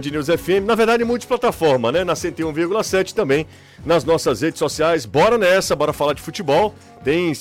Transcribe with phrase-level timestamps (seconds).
[0.00, 2.04] de News FM, na verdade multiplataforma, né?
[2.04, 3.46] Na 101,7 também,
[3.84, 5.04] nas nossas redes sociais.
[5.04, 6.74] Bora nessa, bora falar de futebol.
[7.04, 7.32] Tem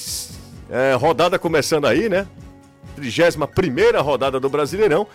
[0.70, 2.28] é, rodada começando aí, né?
[2.96, 5.08] 31 rodada do Brasileirão.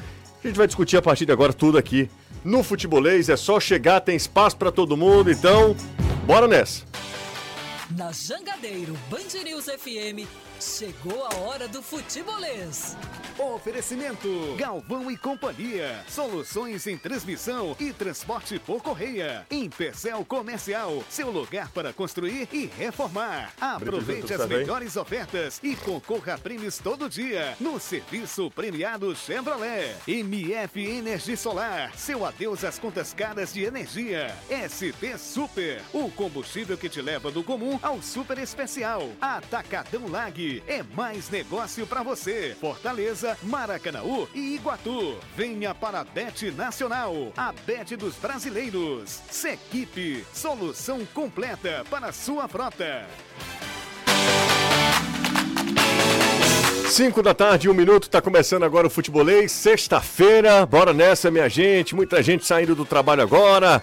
[0.42, 2.10] A gente vai discutir a partir de agora tudo aqui
[2.42, 3.28] no Futebolês.
[3.28, 5.76] É só chegar, tem espaço para todo mundo, então
[6.26, 6.82] bora nessa.
[7.90, 10.26] Na Jangadeiro Band News FM
[10.60, 12.96] Chegou a hora do futebolês.
[13.38, 16.04] Oferecimento: Galvão e Companhia.
[16.08, 19.44] Soluções em transmissão e transporte por correia.
[19.50, 21.02] Empecel Comercial.
[21.10, 23.52] Seu lugar para construir e reformar.
[23.60, 29.96] Aproveite as melhores ofertas e concorra a prêmios todo dia no serviço premiado Chevrolet.
[30.06, 31.92] MF Energia Solar.
[31.96, 34.34] Seu adeus às contas caras de energia.
[34.68, 35.82] ST Super.
[35.92, 39.08] O combustível que te leva do comum ao super especial.
[39.20, 42.56] Atacadão Lag é mais negócio para você.
[42.60, 45.16] Fortaleza, Maracanaú e Iguatu.
[45.36, 49.22] Venha para a Bet Nacional, a Bet dos brasileiros.
[49.30, 53.06] Sequipe, solução completa para sua frota.
[56.88, 61.94] 5 da tarde, um minuto, tá começando agora o futebolês, sexta-feira, bora nessa, minha gente,
[61.94, 63.82] muita gente saindo do trabalho agora,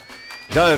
[0.49, 0.77] já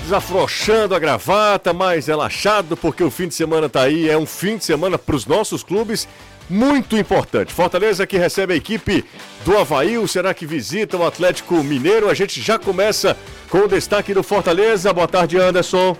[0.00, 4.56] desafrouxando a gravata, mais relaxado, porque o fim de semana tá aí, é um fim
[4.56, 6.08] de semana para os nossos clubes
[6.48, 7.54] muito importante.
[7.54, 9.04] Fortaleza que recebe a equipe
[9.44, 12.10] do Havaí, o será que visita o Atlético Mineiro?
[12.10, 13.16] A gente já começa
[13.48, 14.92] com o destaque do Fortaleza.
[14.92, 15.96] Boa tarde, Anderson.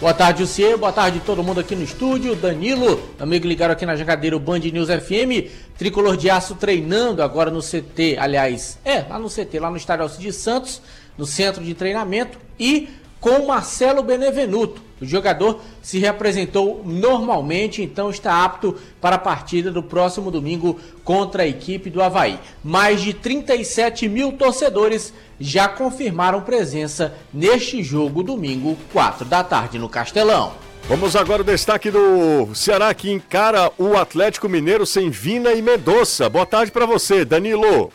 [0.00, 0.76] Boa tarde, Lucier.
[0.76, 2.36] Boa tarde todo mundo aqui no estúdio.
[2.36, 5.50] Danilo, amigo ligado aqui na Jangadeira Band News FM.
[5.76, 10.04] Tricolor de Aço treinando agora no CT, aliás, é, lá no CT, lá no Estádio
[10.04, 10.82] Alcides Santos,
[11.16, 12.38] no centro de treinamento.
[12.60, 12.88] E
[13.20, 14.82] com Marcelo Benevenuto.
[15.00, 21.44] O jogador se reapresentou normalmente, então está apto para a partida do próximo domingo contra
[21.44, 22.38] a equipe do Havaí.
[22.64, 29.88] Mais de 37 mil torcedores já confirmaram presença neste jogo domingo, 4 da tarde, no
[29.88, 30.52] Castelão.
[30.88, 36.28] Vamos agora ao destaque do Ceará que encara o Atlético Mineiro sem Vina e Medoça.
[36.28, 37.92] Boa tarde para você, Danilo.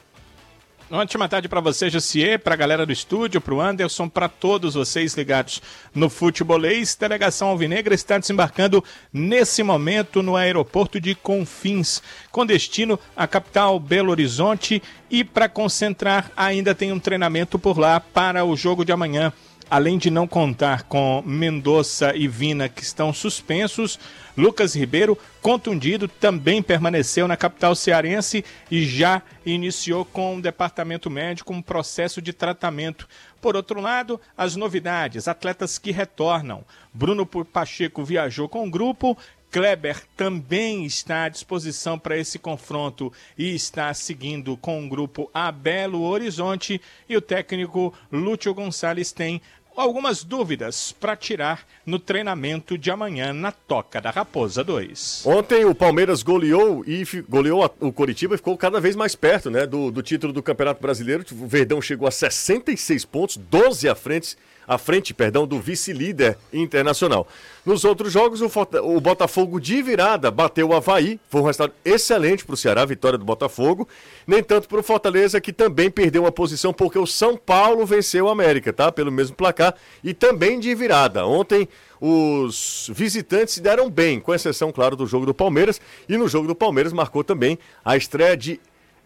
[0.95, 4.75] Ótima tarde para você, Jussier, para a galera do estúdio, para o Anderson, para todos
[4.75, 5.59] vocês ligados
[5.91, 6.95] no Futebolês.
[6.95, 11.99] Delegação Alvinegra está desembarcando nesse momento no aeroporto de Confins,
[12.31, 14.83] com destino à capital Belo Horizonte.
[15.09, 19.33] E para concentrar, ainda tem um treinamento por lá para o jogo de amanhã.
[19.71, 23.97] Além de não contar com Mendonça e Vina, que estão suspensos,
[24.35, 31.53] Lucas Ribeiro, contundido, também permaneceu na capital cearense e já iniciou com o departamento médico
[31.53, 33.07] um processo de tratamento.
[33.39, 36.65] Por outro lado, as novidades, atletas que retornam.
[36.93, 39.17] Bruno Pacheco viajou com o grupo,
[39.53, 45.51] Kleber também está à disposição para esse confronto e está seguindo com o grupo a
[45.51, 49.39] Belo Horizonte e o técnico Lúcio Gonçalves tem
[49.75, 55.23] algumas dúvidas para tirar no treinamento de amanhã na Toca da Raposa 2.
[55.25, 59.65] Ontem o Palmeiras goleou e goleou o Coritiba e ficou cada vez mais perto né,
[59.65, 61.25] do, do título do Campeonato Brasileiro.
[61.31, 67.27] O Verdão chegou a 66 pontos, 12 à frente à frente, perdão, do vice-líder internacional.
[67.65, 68.49] Nos outros jogos, o,
[68.83, 73.17] o, Botafogo de virada bateu o Havaí, foi um resultado excelente para o Ceará, vitória
[73.17, 73.87] do Botafogo,
[74.27, 78.25] nem tanto para o Fortaleza, que também perdeu uma posição, porque o São Paulo venceu
[78.25, 78.91] o América, tá?
[78.91, 79.62] Pelo mesmo placar,
[80.03, 81.25] e também de virada.
[81.25, 81.69] Ontem,
[82.01, 85.79] os visitantes se deram bem, com exceção, claro, do jogo do Palmeiras,
[86.09, 88.59] e no jogo do Palmeiras marcou também a estreia de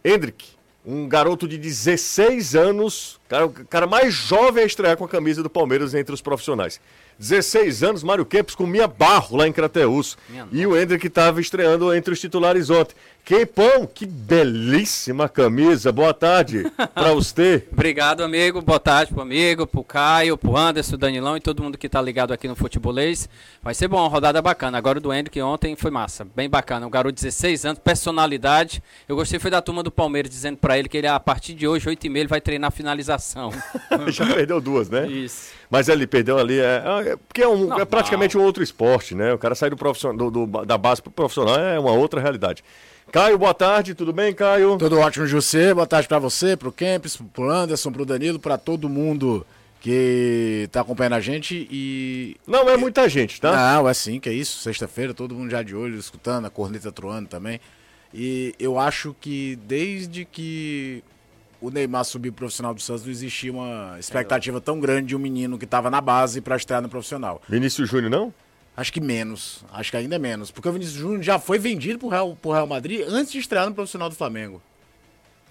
[0.05, 0.45] Hendrick,
[0.85, 5.43] um garoto de 16 anos, cara, o cara mais jovem a estrear com a camisa
[5.43, 6.79] do Palmeiras entre os profissionais.
[7.19, 10.17] 16 anos, Mário Kempis comia barro lá em Crateus.
[10.51, 12.95] E o Hendrick estava estreando entre os titulares ontem.
[13.27, 15.91] Keipão, que belíssima camisa.
[15.91, 17.67] Boa tarde para você.
[17.73, 18.61] Obrigado, amigo.
[18.61, 22.31] Boa tarde pro amigo, pro Caio, pro Anderson, Danilão e todo mundo que tá ligado
[22.31, 23.27] aqui no Futebolês.
[23.61, 24.77] Vai ser bom, uma rodada bacana.
[24.77, 26.87] Agora o do Hendrick ontem foi massa, bem bacana.
[26.87, 28.81] Um garoto de 16 anos, personalidade.
[29.09, 31.67] Eu gostei foi da turma do Palmeiras dizendo para ele que ele a partir de
[31.67, 33.51] hoje, 8 e meia, ele vai treinar a finalização.
[34.07, 35.05] Já perdeu duas, né?
[35.05, 35.51] Isso.
[35.69, 39.33] Mas ele perdeu ali, é, é porque é, um, é, praticamente um outro esporte, né?
[39.33, 42.63] O cara sai do profissional, do, do, da base pro profissional é uma outra realidade.
[43.11, 44.77] Caio, boa tarde, tudo bem, Caio?
[44.77, 45.73] Tudo ótimo, José.
[45.73, 48.89] Boa tarde para você, para o Kempis, para o Anderson, para o Danilo, para todo
[48.89, 49.45] mundo
[49.79, 52.35] que está acompanhando a gente e.
[52.45, 53.75] Não é muita gente, tá?
[53.75, 54.59] Não, é sim, que é isso.
[54.59, 57.61] Sexta-feira, todo mundo já de olho, escutando, a corneta troando também.
[58.13, 61.01] E eu acho que desde que
[61.61, 65.57] o Neymar subiu profissional do Santos, não existia uma expectativa tão grande de um menino
[65.57, 67.41] que estava na base para estrear no profissional.
[67.47, 68.33] Vinícius Júnior, não?
[68.77, 69.65] Acho que menos.
[69.71, 70.51] Acho que ainda é menos.
[70.51, 73.67] Porque o Vinícius Júnior já foi vendido pro Real, pro Real Madrid antes de estrear
[73.67, 74.61] no profissional do Flamengo.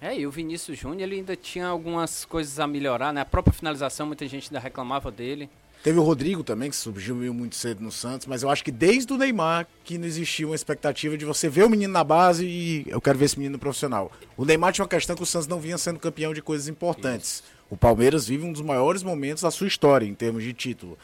[0.00, 3.22] É, e o Vinícius Júnior ele ainda tinha algumas coisas a melhorar, né?
[3.22, 5.50] A própria finalização, muita gente ainda reclamava dele.
[5.82, 9.12] Teve o Rodrigo também, que surgiu muito cedo no Santos, mas eu acho que desde
[9.12, 12.84] o Neymar que não existia uma expectativa de você ver o menino na base e
[12.88, 14.10] eu quero ver esse menino no profissional.
[14.36, 17.34] O Neymar tinha uma questão que o Santos não vinha sendo campeão de coisas importantes.
[17.34, 17.44] Isso.
[17.70, 20.98] O Palmeiras vive um dos maiores momentos da sua história em termos de título.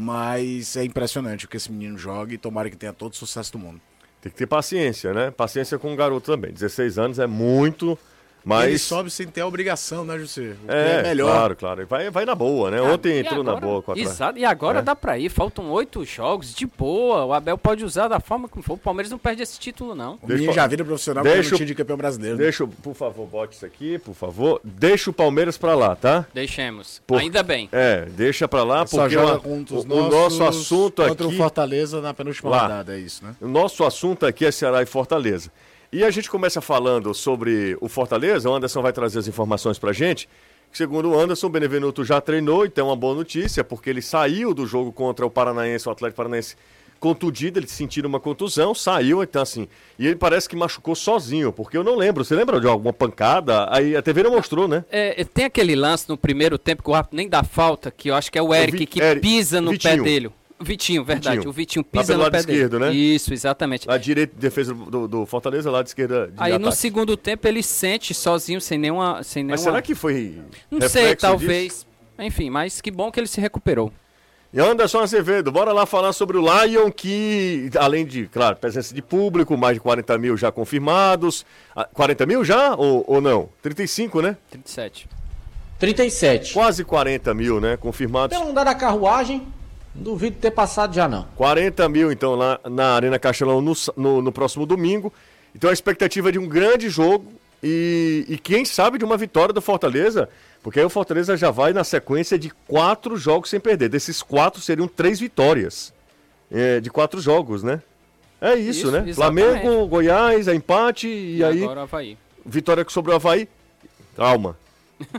[0.00, 3.50] Mas é impressionante o que esse menino joga e tomara que tenha todo o sucesso
[3.50, 3.80] do mundo.
[4.20, 5.32] Tem que ter paciência, né?
[5.32, 6.52] Paciência com o garoto também.
[6.52, 7.98] 16 anos é muito
[8.44, 8.68] mas...
[8.68, 10.54] Ele sobe sem ter a obrigação, né, José?
[10.66, 11.30] O é, é melhor.
[11.30, 11.86] Claro, claro.
[11.86, 12.78] Vai, vai na boa, né?
[12.78, 14.82] Ah, Ontem entrou agora, na boa com a Exato, e agora é.
[14.82, 15.28] dá pra ir.
[15.28, 17.24] Faltam oito jogos de boa.
[17.24, 18.74] O Abel pode usar da forma como for.
[18.74, 20.18] O Palmeiras não perde esse título, não.
[20.22, 22.36] O deixa, já vira profissional deixa, time de campeão brasileiro.
[22.36, 22.44] Né?
[22.44, 24.60] Deixa, por favor, bote isso aqui, por favor.
[24.64, 26.26] Deixa o Palmeiras pra lá, tá?
[26.32, 27.02] Deixemos.
[27.06, 27.18] Por...
[27.18, 27.68] Ainda bem.
[27.72, 31.10] É, deixa pra lá, porque Só joga uma, o, o nosso assunto aqui...
[31.10, 32.62] Contra o Fortaleza na penúltima lá.
[32.62, 33.34] rodada, é isso, né?
[33.40, 35.50] O nosso assunto aqui é Ceará e Fortaleza.
[35.90, 39.90] E a gente começa falando sobre o Fortaleza, o Anderson vai trazer as informações pra
[39.90, 40.28] gente.
[40.70, 44.52] Segundo o Anderson, o Benevenuto já treinou, então é uma boa notícia, porque ele saiu
[44.52, 46.56] do jogo contra o Paranaense, o Atlético Paranaense
[47.00, 49.66] contundido, ele sentiu uma contusão, saiu, então assim,
[49.98, 53.66] e ele parece que machucou sozinho, porque eu não lembro, você lembra de alguma pancada?
[53.70, 54.84] Aí a TV não mostrou, né?
[54.90, 58.14] É, tem aquele lance no primeiro tempo que o árbitro nem dá falta, que eu
[58.14, 60.02] acho que é o Eric é o Vi que Eric, pisa no Vitinho.
[60.04, 60.30] pé dele.
[60.60, 61.36] Vitinho, verdade.
[61.36, 61.50] Vitinho.
[61.50, 62.90] O Vitinho pisa no lado pé esquerdo, dele.
[62.90, 62.96] né?
[62.96, 63.88] Isso, exatamente.
[63.88, 66.26] A direita defesa do, do Fortaleza, lá de esquerda.
[66.26, 66.64] De Aí ataque.
[66.64, 69.22] no segundo tempo ele sente sozinho, sem nenhuma.
[69.22, 69.54] Sem nenhuma...
[69.54, 70.40] Mas será que foi.
[70.70, 71.72] Não sei, talvez.
[71.72, 71.86] Disso?
[72.18, 73.92] Enfim, mas que bom que ele se recuperou.
[74.52, 79.02] E Anderson Azevedo, bora lá falar sobre o Lion, que além de, claro, presença de
[79.02, 81.44] público, mais de 40 mil já confirmados.
[81.92, 83.50] 40 ah, mil já ou, ou não?
[83.60, 84.38] 35, né?
[84.50, 85.06] 37.
[85.78, 86.54] 37.
[86.54, 87.76] Quase 40 mil, né?
[87.76, 88.36] Confirmados.
[88.36, 89.46] Pelo andar da carruagem,
[89.98, 91.26] Duvido ter passado já não.
[91.36, 95.12] 40 mil, então, lá na Arena Castelão no, no, no próximo domingo.
[95.54, 99.60] Então a expectativa de um grande jogo e, e, quem sabe de uma vitória do
[99.60, 100.28] Fortaleza,
[100.62, 103.88] porque aí o Fortaleza já vai na sequência de quatro jogos sem perder.
[103.88, 105.92] Desses quatro seriam três vitórias
[106.50, 107.82] é, de quatro jogos, né?
[108.40, 109.04] É isso, isso né?
[109.08, 109.60] Exatamente.
[109.60, 111.64] Flamengo, Goiás, é empate e, e aí.
[111.64, 112.16] Agora Havaí.
[112.46, 113.48] Vitória sobre o Havaí.
[114.16, 114.56] Calma.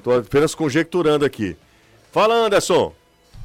[0.01, 1.57] Tô apenas conjecturando aqui.
[2.11, 2.93] Fala, Anderson.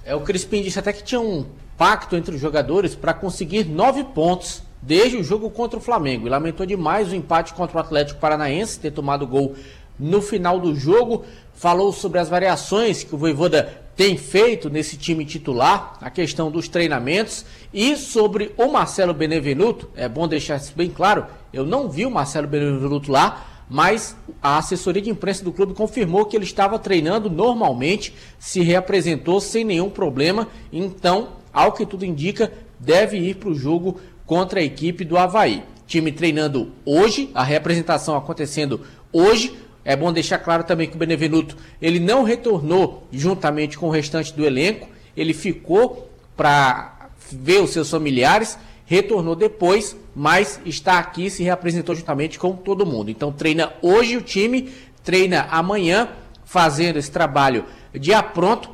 [0.05, 1.47] É, o Crispim disse até que tinha um
[1.79, 6.27] pacto entre os jogadores para conseguir nove pontos desde o jogo contra o Flamengo.
[6.27, 9.55] E lamentou demais o empate contra o Atlético Paranaense, ter tomado gol
[9.99, 11.25] no final do jogo.
[11.55, 16.69] Falou sobre as variações que o Voivoda tem feito nesse time titular, a questão dos
[16.69, 19.89] treinamentos e sobre o Marcelo Benevenuto.
[19.97, 24.57] É bom deixar isso bem claro, eu não vi o Marcelo Benevenuto lá, mas a
[24.59, 29.91] assessoria de imprensa do clube confirmou que ele estava treinando normalmente, se reapresentou sem nenhum
[29.91, 35.19] problema, então, ao que tudo indica, deve ir para o jogo contra a equipe do
[35.19, 35.65] Havaí.
[35.89, 38.83] Time treinando hoje, a reapresentação acontecendo
[39.13, 39.53] hoje.
[39.85, 44.33] É bom deixar claro também que o Benevenuto ele não retornou juntamente com o restante
[44.33, 44.87] do elenco,
[45.17, 52.39] ele ficou para ver os seus familiares retornou depois, mas está aqui, se reapresentou juntamente
[52.39, 53.11] com todo mundo.
[53.11, 54.73] Então treina hoje o time,
[55.03, 56.11] treina amanhã,
[56.45, 58.71] fazendo esse trabalho de apronto.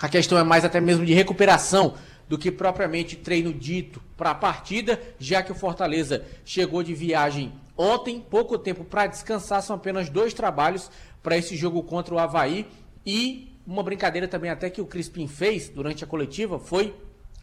[0.00, 1.94] A questão é mais até mesmo de recuperação
[2.28, 7.52] do que propriamente treino dito para a partida, já que o Fortaleza chegou de viagem
[7.76, 10.90] ontem, pouco tempo para descansar, são apenas dois trabalhos
[11.22, 12.66] para esse jogo contra o Havaí.
[13.04, 16.94] E uma brincadeira também até que o Crispim fez durante a coletiva foi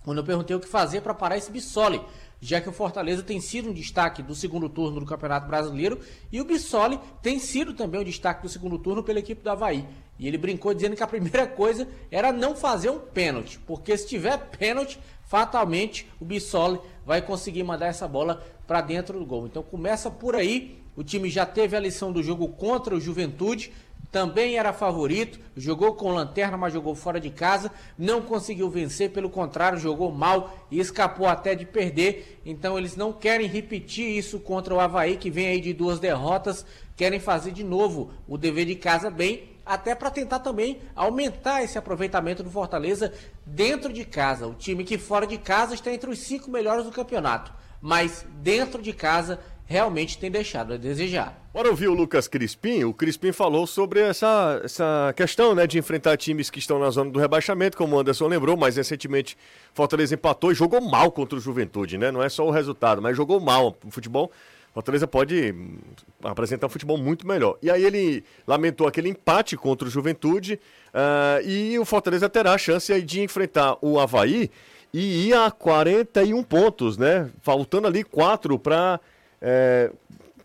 [0.04, 2.02] quando eu perguntei o que fazer para parar esse Bissoli,
[2.40, 6.00] já que o Fortaleza tem sido um destaque do segundo turno do Campeonato Brasileiro
[6.32, 9.86] e o Bissoli tem sido também um destaque do segundo turno pela equipe do Havaí.
[10.18, 14.08] E ele brincou dizendo que a primeira coisa era não fazer um pênalti, porque se
[14.08, 19.46] tiver pênalti, fatalmente o Bissoli vai conseguir mandar essa bola para dentro do gol.
[19.46, 20.80] Então começa por aí.
[20.96, 23.72] O time já teve a lição do jogo contra o Juventude,
[24.12, 29.30] também era favorito, jogou com lanterna, mas jogou fora de casa, não conseguiu vencer, pelo
[29.30, 32.42] contrário, jogou mal e escapou até de perder.
[32.46, 36.66] Então eles não querem repetir isso contra o Havaí, que vem aí de duas derrotas,
[36.98, 41.78] querem fazer de novo o dever de casa bem, até para tentar também aumentar esse
[41.78, 43.14] aproveitamento do Fortaleza
[43.46, 44.46] dentro de casa.
[44.46, 48.82] O time que fora de casa está entre os cinco melhores do campeonato, mas dentro
[48.82, 49.40] de casa
[49.72, 51.42] realmente tem deixado a desejar.
[51.54, 52.84] Bora ouvir o Lucas Crispim.
[52.84, 57.10] O Crispim falou sobre essa, essa questão né, de enfrentar times que estão na zona
[57.10, 59.38] do rebaixamento, como o Anderson lembrou, mas recentemente
[59.74, 62.12] Fortaleza empatou e jogou mal contra o Juventude, né?
[62.12, 64.30] Não é só o resultado, mas jogou mal o futebol.
[64.74, 65.78] Fortaleza pode hum,
[66.24, 67.58] apresentar um futebol muito melhor.
[67.62, 70.60] E aí ele lamentou aquele empate contra o Juventude
[70.94, 74.52] uh, e o Fortaleza terá a chance de enfrentar o Havaí
[74.94, 77.30] e ir a 41 pontos, né?
[77.42, 79.00] Faltando ali 4 para
[79.42, 79.92] é,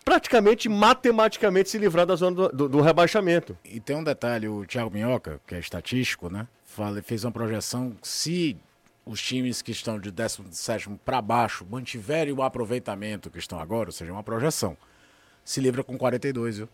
[0.03, 3.57] praticamente matematicamente se livrar da zona do, do, do rebaixamento.
[3.63, 6.47] E tem um detalhe, o Thiago Minhoca, que é estatístico, né?
[6.65, 8.57] Fala, fez uma projeção se
[9.05, 13.93] os times que estão de 17 para baixo mantiverem o aproveitamento que estão agora, ou
[13.93, 14.75] seja, uma projeção,
[15.45, 16.69] se livra com 42, viu?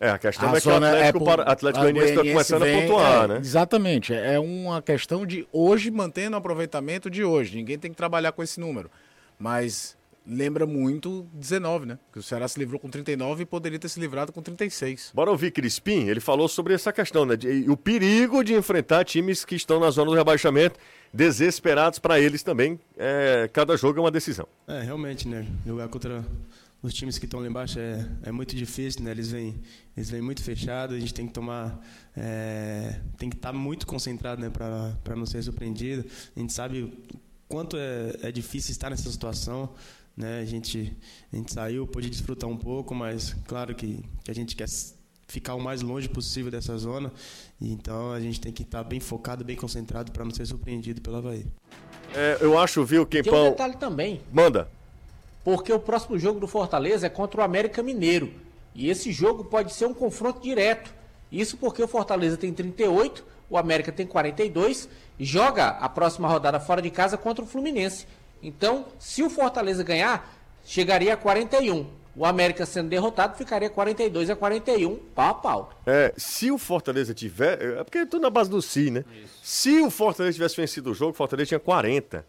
[0.00, 2.78] É, a questão A é que o zona Atlético, por- Atlético Goianiense está começando vem-
[2.78, 3.38] a pontuar, é, né?
[3.38, 4.14] Exatamente.
[4.14, 7.56] É uma questão de hoje mantendo o aproveitamento de hoje.
[7.56, 8.88] Ninguém tem que trabalhar com esse número.
[9.36, 9.96] Mas
[10.28, 11.98] lembra muito 19, né?
[12.12, 15.10] Que o Ceará se livrou com 39 e poderia ter se livrado com 36.
[15.14, 17.36] Bora ouvir Crispim, ele falou sobre essa questão, né?
[17.36, 20.78] de- e o perigo de enfrentar times que estão na zona do rebaixamento,
[21.12, 22.78] desesperados para eles também.
[22.96, 24.46] É, cada jogo é uma decisão.
[24.66, 25.46] É, realmente, né?
[25.66, 26.24] Jogar contra
[26.82, 29.10] os times que estão lá embaixo é, é muito difícil, né?
[29.10, 29.60] Eles vêm,
[29.96, 31.80] eles vêm muito fechados, a gente tem que tomar.
[32.16, 34.50] é, tem que estar muito concentrado, né?
[34.50, 36.04] Para não ser surpreendido.
[36.36, 36.92] A gente sabe o
[37.48, 39.70] quanto é, é difícil estar nessa situação.
[40.18, 40.40] Né?
[40.40, 40.96] A, gente,
[41.32, 44.66] a gente saiu, pôde desfrutar um pouco, mas claro que, que a gente quer
[45.28, 47.12] ficar o mais longe possível dessa zona.
[47.60, 51.18] Então a gente tem que estar bem focado, bem concentrado para não ser surpreendido pelo
[51.18, 51.46] Havaí.
[52.12, 53.50] É, eu acho, viu, Tem um Quempão.
[53.50, 54.68] detalhe também, Manda.
[55.44, 58.32] porque o próximo jogo do Fortaleza é contra o América Mineiro.
[58.74, 60.92] E esse jogo pode ser um confronto direto.
[61.30, 66.58] Isso porque o Fortaleza tem 38, o América tem 42 e joga a próxima rodada
[66.58, 68.06] fora de casa contra o Fluminense.
[68.42, 71.98] Então, se o Fortaleza ganhar, chegaria a 41.
[72.14, 75.72] O América sendo derrotado ficaria 42 a 41, pau a pau.
[75.86, 77.78] É, se o Fortaleza tiver.
[77.78, 79.04] É porque tudo na base do si, né?
[79.40, 82.26] Se o Fortaleza tivesse vencido o jogo, o Fortaleza tinha 40.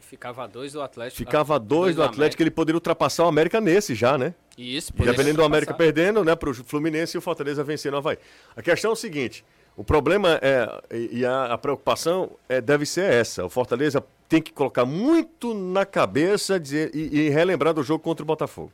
[0.00, 1.18] Ficava dois do Atlético.
[1.18, 4.34] Ficava dois do Atlético, ele poderia ultrapassar o América nesse já, né?
[4.58, 8.18] Isso, Dependendo do América perdendo, né, pro Fluminense e o Fortaleza vencendo o Havaí.
[8.56, 9.44] A questão é o seguinte:
[9.76, 13.44] o problema é, e e a, a preocupação é, deve ser essa.
[13.44, 18.22] O Fortaleza tem que colocar muito na cabeça dizer, e, e relembrar do jogo contra
[18.22, 18.72] o Botafogo.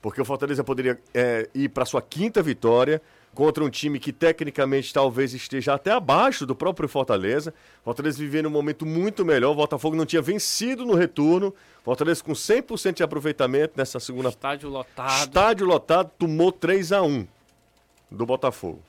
[0.00, 3.02] Porque o Fortaleza poderia é, ir para sua quinta vitória
[3.34, 7.52] contra um time que tecnicamente talvez esteja até abaixo do próprio Fortaleza.
[7.84, 9.50] Fortaleza vivendo um momento muito melhor.
[9.50, 11.54] O Botafogo não tinha vencido no retorno.
[11.84, 15.18] Fortaleza com 100% de aproveitamento nessa segunda Estádio lotado.
[15.18, 17.26] Estádio lotado tomou 3 a 1
[18.10, 18.80] do Botafogo.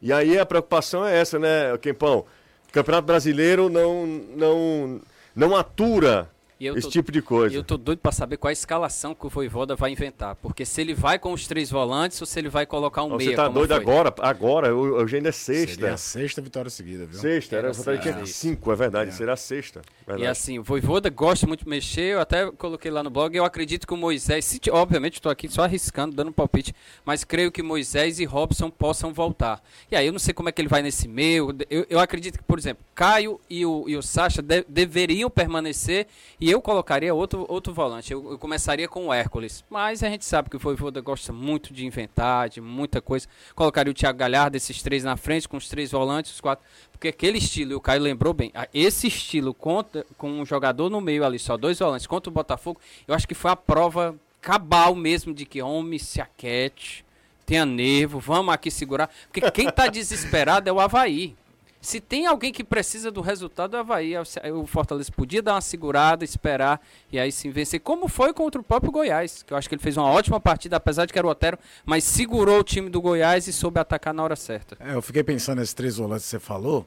[0.00, 2.24] E aí a preocupação é essa, né, Quempão?
[2.72, 5.00] Campeonato Brasileiro não, não,
[5.36, 6.28] não atura
[6.68, 7.54] esse tô- tipo de coisa.
[7.54, 10.34] E eu tô doido pra saber qual a escalação que o Voivoda vai inventar.
[10.36, 13.16] Porque se ele vai com os três volantes ou se ele vai colocar um Ó,
[13.16, 13.30] meia.
[13.30, 13.82] Você tá como doido foi.
[13.82, 14.14] agora?
[14.20, 15.74] Agora, hoje ainda é sexta.
[15.74, 17.18] Seria a sexta vitória seguida, viu?
[17.18, 18.26] Sexta, era, Era tinha sexta.
[18.26, 19.82] cinco, é verdade, será sexta.
[20.02, 20.26] E Verdade.
[20.30, 23.86] assim, o Voivoda gosta muito de mexer, eu até coloquei lá no blog, eu acredito
[23.86, 27.62] que o Moisés, se, obviamente estou aqui só arriscando, dando um palpite, mas creio que
[27.62, 29.62] Moisés e Robson possam voltar.
[29.90, 32.38] E aí eu não sei como é que ele vai nesse meio, eu, eu acredito
[32.38, 36.06] que, por exemplo, Caio e o, e o Sacha de- deveriam permanecer
[36.40, 40.24] e eu colocaria outro, outro volante, eu, eu começaria com o Hércules, mas a gente
[40.24, 44.56] sabe que o Voivoda gosta muito de inventar, de muita coisa, colocaria o Thiago Galhardo,
[44.56, 47.80] esses três na frente, com os três volantes, os quatro, porque aquele estilo, e o
[47.80, 52.06] Caio lembrou bem, esse estilo contra, com um jogador no meio ali, só dois volantes,
[52.06, 56.20] contra o Botafogo, eu acho que foi a prova cabal mesmo de que homem se
[56.20, 57.04] aquete,
[57.46, 59.10] tenha nervo, vamos aqui segurar.
[59.30, 61.36] Porque quem tá desesperado é o Havaí.
[61.82, 64.14] Se tem alguém que precisa do resultado, é o Havaí.
[64.54, 67.80] O Fortaleza podia dar uma segurada, esperar e aí sim vencer.
[67.80, 70.76] Como foi contra o próprio Goiás, que eu acho que ele fez uma ótima partida,
[70.76, 74.14] apesar de que era o Otero, mas segurou o time do Goiás e soube atacar
[74.14, 74.76] na hora certa.
[74.78, 76.86] É, eu fiquei pensando nesses três volantes que você falou.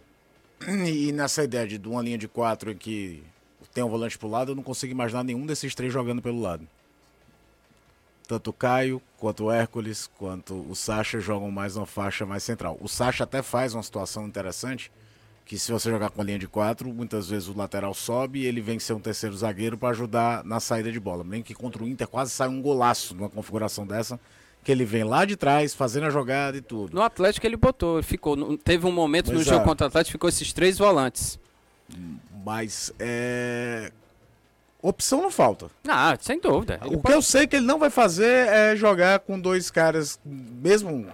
[0.66, 3.22] E nessa ideia de uma linha de quatro em que
[3.74, 6.66] tem um volante pro lado, eu não consigo imaginar nenhum desses três jogando pelo lado.
[8.26, 12.78] Tanto o Caio, quanto o Hércules, quanto o Sacha jogam mais uma faixa mais central.
[12.82, 14.92] O Sacha até faz uma situação interessante,
[15.46, 18.46] que se você jogar com a linha de quatro, muitas vezes o lateral sobe e
[18.46, 21.24] ele vem ser um terceiro zagueiro para ajudar na saída de bola.
[21.24, 24.20] Nem que contra o Inter quase sai um golaço numa configuração dessa,
[24.64, 26.96] que ele vem lá de trás, fazendo a jogada e tudo.
[26.96, 28.58] No Atlético ele botou, ficou.
[28.58, 29.64] Teve um momento no Pois jogo é.
[29.64, 31.40] contra o Atlético, ficou esses três volantes.
[32.44, 33.92] Mas é.
[34.88, 35.68] Opção não falta.
[35.88, 36.80] Ah, sem dúvida.
[36.86, 40.20] Ele O que eu sei que ele não vai fazer é jogar com dois caras,
[40.24, 41.08] mesmo.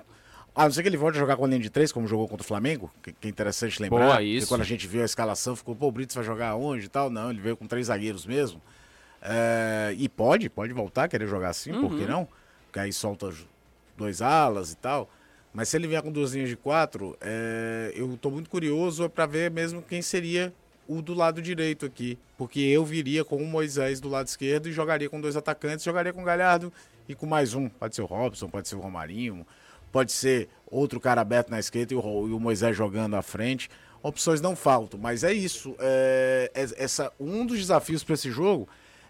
[0.53, 2.27] A não ser que ele volte a jogar com a linha de três, como jogou
[2.27, 4.05] contra o Flamengo, que, que é interessante lembrar.
[4.07, 4.49] Boa, isso.
[4.49, 7.09] quando a gente viu a escalação, ficou, pô, o Brits vai jogar onde e tal.
[7.09, 8.61] Não, ele veio com três zagueiros mesmo.
[9.21, 11.97] É, e pode, pode voltar a querer jogar assim, por Uhum.
[11.97, 12.27] que não?
[12.65, 13.31] Porque aí solta
[13.95, 15.09] dois alas e tal.
[15.53, 19.25] Mas se ele vier com duas linhas de quatro, é, eu tô muito curioso para
[19.25, 20.53] ver mesmo quem seria
[20.87, 22.17] o do lado direito aqui.
[22.37, 26.13] Porque eu viria com o Moisés do lado esquerdo e jogaria com dois atacantes, jogaria
[26.13, 26.71] com o Galhardo
[27.07, 27.69] e com mais um.
[27.69, 29.45] Pode ser o Robson, pode ser o Romarinho,
[29.91, 33.69] pode ser outro cara aberto na esquerda e o, o Moisés jogando à frente.
[34.03, 35.75] Opções não faltam, mas é isso.
[35.79, 38.67] É, é- essa, um dos desafios para esse jogo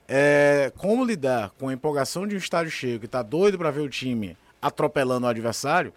[0.07, 3.81] é, como lidar com a empolgação de um estádio cheio que tá doido para ver
[3.81, 5.93] o time atropelando o adversário,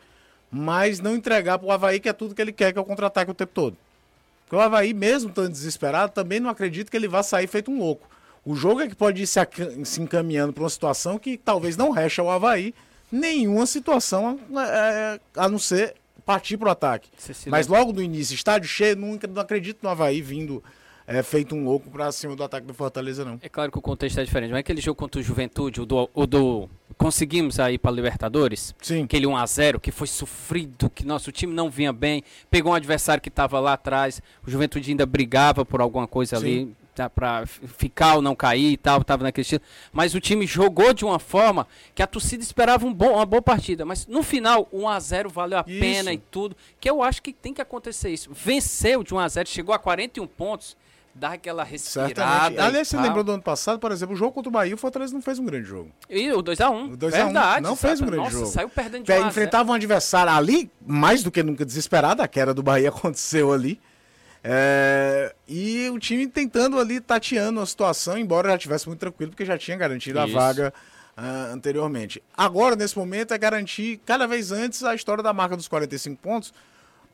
[0.51, 3.31] mas não entregar pro Havaí que é tudo que ele quer, que é o contra-ataque
[3.31, 3.77] o tempo todo.
[4.45, 7.79] Porque o Havaí, mesmo estando desesperado, também não acredito que ele vá sair feito um
[7.79, 8.09] louco.
[8.45, 9.41] O jogo é que pode ir se,
[9.85, 12.75] se encaminhando para uma situação que talvez não reche ao Havaí
[13.11, 15.95] nenhuma situação é, a não ser
[16.27, 17.09] partir pro ataque.
[17.17, 20.63] Você se Mas logo no início, estádio cheio, nunca não acredito no Havaí vindo
[21.07, 23.39] é, feito um louco pra cima do ataque do Fortaleza, não.
[23.43, 26.09] É claro que o contexto é diferente, mas aquele jogo contra o Juventude, o do,
[26.15, 29.05] o do conseguimos aí para Libertadores, Sim.
[29.05, 32.75] aquele 1 a 0 que foi sofrido, que nosso time não vinha bem, pegou um
[32.75, 37.45] adversário que estava lá atrás, o Juventude ainda brigava por alguma coisa ali, tá, para
[37.47, 41.19] ficar ou não cair e tal, tava naquele estilo, mas o time jogou de uma
[41.19, 45.01] forma que a torcida esperava um bom, uma boa partida, mas no final 1 a
[45.01, 45.81] 0 valeu a Isso.
[45.81, 48.31] pena e tudo, que eu acho que tem que acontecer isso.
[48.33, 50.77] Venceu de 1 a 0, chegou a 41 pontos,
[51.15, 52.65] dá aquela respirada.
[52.65, 55.15] Aliás, você lembrou do ano passado, por exemplo, o jogo contra o Bahia, o Fortaleza
[55.15, 55.91] não fez um grande jogo.
[56.11, 56.93] E o 2x1.
[56.93, 57.63] O 2 a 1 Verdade.
[57.63, 58.47] não fez um grande Nossa, jogo.
[58.47, 59.29] saiu perdendo de É, 1 a 0.
[59.31, 63.81] enfrentava um adversário ali, mais do que nunca desesperado, a queda do Bahia aconteceu ali.
[64.43, 69.45] É, e o time tentando ali, tateando a situação, embora já tivesse muito tranquilo, porque
[69.45, 70.35] já tinha garantido a Isso.
[70.35, 70.75] vaga
[71.17, 72.23] ah, anteriormente.
[72.37, 76.53] Agora, nesse momento, é garantir cada vez antes a história da marca dos 45 pontos,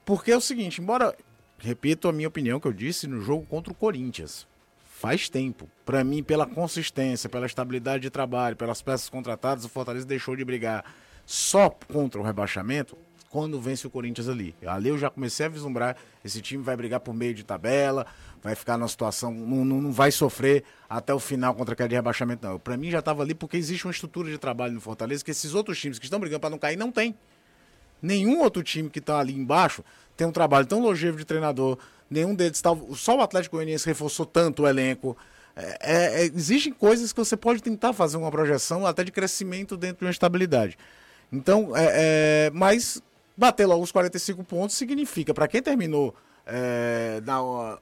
[0.05, 1.15] porque é o seguinte, embora,
[1.61, 4.47] repito a minha opinião que eu disse no jogo contra o Corinthians,
[4.85, 5.69] faz tempo.
[5.85, 10.45] Pra mim, pela consistência, pela estabilidade de trabalho, pelas peças contratadas, o Fortaleza deixou de
[10.45, 10.85] brigar
[11.25, 12.97] só contra o rebaixamento
[13.31, 14.55] quando vence o Corinthians ali.
[14.67, 18.05] Ali eu já comecei a vislumbrar, esse time vai brigar por meio de tabela,
[18.43, 22.47] vai ficar numa situação, não, não, não vai sofrer até o final contra aquele rebaixamento,
[22.47, 22.59] não.
[22.59, 25.55] Pra mim já tava ali porque existe uma estrutura de trabalho no Fortaleza que esses
[25.55, 27.15] outros times que estão brigando pra não cair não tem.
[28.03, 29.85] Nenhum outro time que está ali embaixo
[30.21, 31.79] tem um trabalho tão longevo de treinador.
[32.11, 32.77] Nenhum deles tá.
[32.95, 35.17] Só o Atlético Goianiense reforçou tanto o elenco.
[35.57, 39.79] É, é, é, existem coisas que você pode tentar fazer uma projeção até de crescimento
[39.79, 40.77] dentro de uma estabilidade.
[41.33, 41.87] Então, é,
[42.47, 43.03] é, mas
[43.35, 46.15] bater logo os 45 pontos significa, para quem terminou
[46.47, 47.79] é, na,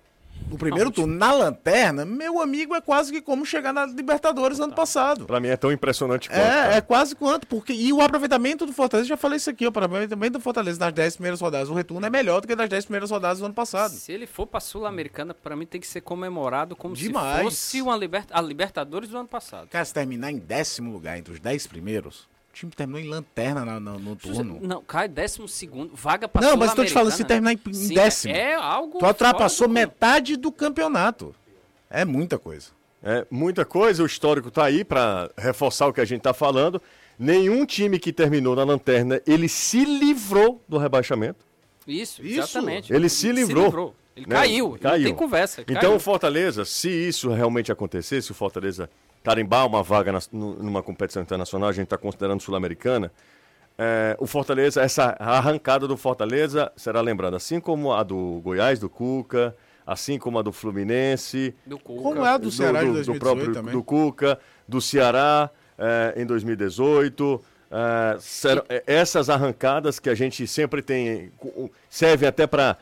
[0.50, 4.74] no primeiro turno na lanterna, meu amigo, é quase que como chegar na Libertadores ano
[4.74, 5.26] passado.
[5.26, 6.40] Pra mim é tão impressionante quanto.
[6.40, 6.74] É, cara.
[6.76, 7.72] é quase quanto, porque.
[7.72, 11.16] E o aproveitamento do Fortaleza, já falei isso aqui, o aproveitamento do Fortaleza nas 10
[11.16, 13.92] primeiras rodadas, o retorno é melhor do que das 10 primeiras rodadas do ano passado.
[13.92, 17.38] Se ele for pra Sul-Americana, pra mim tem que ser comemorado como Demais.
[17.38, 18.24] se fosse uma liber...
[18.30, 19.68] a Libertadores do ano passado.
[19.68, 23.80] Cara, se terminar em décimo lugar entre os 10 primeiros, time terminou em lanterna na-
[23.80, 24.58] no, no turno.
[24.62, 27.72] Não, cai décimo segundo, vaga pra Não, mas tô te falando, se terminar em, em
[27.72, 28.98] Sim, décimo, É algo.
[28.98, 31.34] tu ultrapassou do metade do campeonato.
[31.90, 32.68] É muita coisa.
[33.02, 36.82] É muita coisa, o histórico tá aí pra reforçar o que a gente tá falando.
[37.18, 41.44] Nenhum time que terminou na lanterna, ele se livrou do rebaixamento.
[41.86, 42.40] Isso, Isso.
[42.40, 42.92] exatamente.
[42.92, 43.94] Ele se livrou.
[44.16, 44.34] Ele né?
[44.34, 45.04] caiu, não Caiu.
[45.04, 45.62] tem conversa.
[45.62, 45.94] Então caiu.
[45.94, 48.90] o Fortaleza, se isso realmente acontecer, se o Fortaleza
[49.22, 53.12] carimbar uma vaga nu- numa competição internacional, a gente está considerando sul-americana,
[53.76, 58.88] é, o Fortaleza, essa arrancada do Fortaleza será lembrada, assim como a do Goiás, do
[58.88, 59.54] Cuca,
[59.86, 62.02] assim como a do Fluminense, Do Cuca.
[62.02, 63.72] Como é a do Ceará do, 2018 próprio também?
[63.72, 67.40] do Cuca, do Ceará eh, em 2018.
[67.70, 71.30] eh, serão- eh, essas arrancadas que a gente sempre tem
[71.88, 72.76] servem até para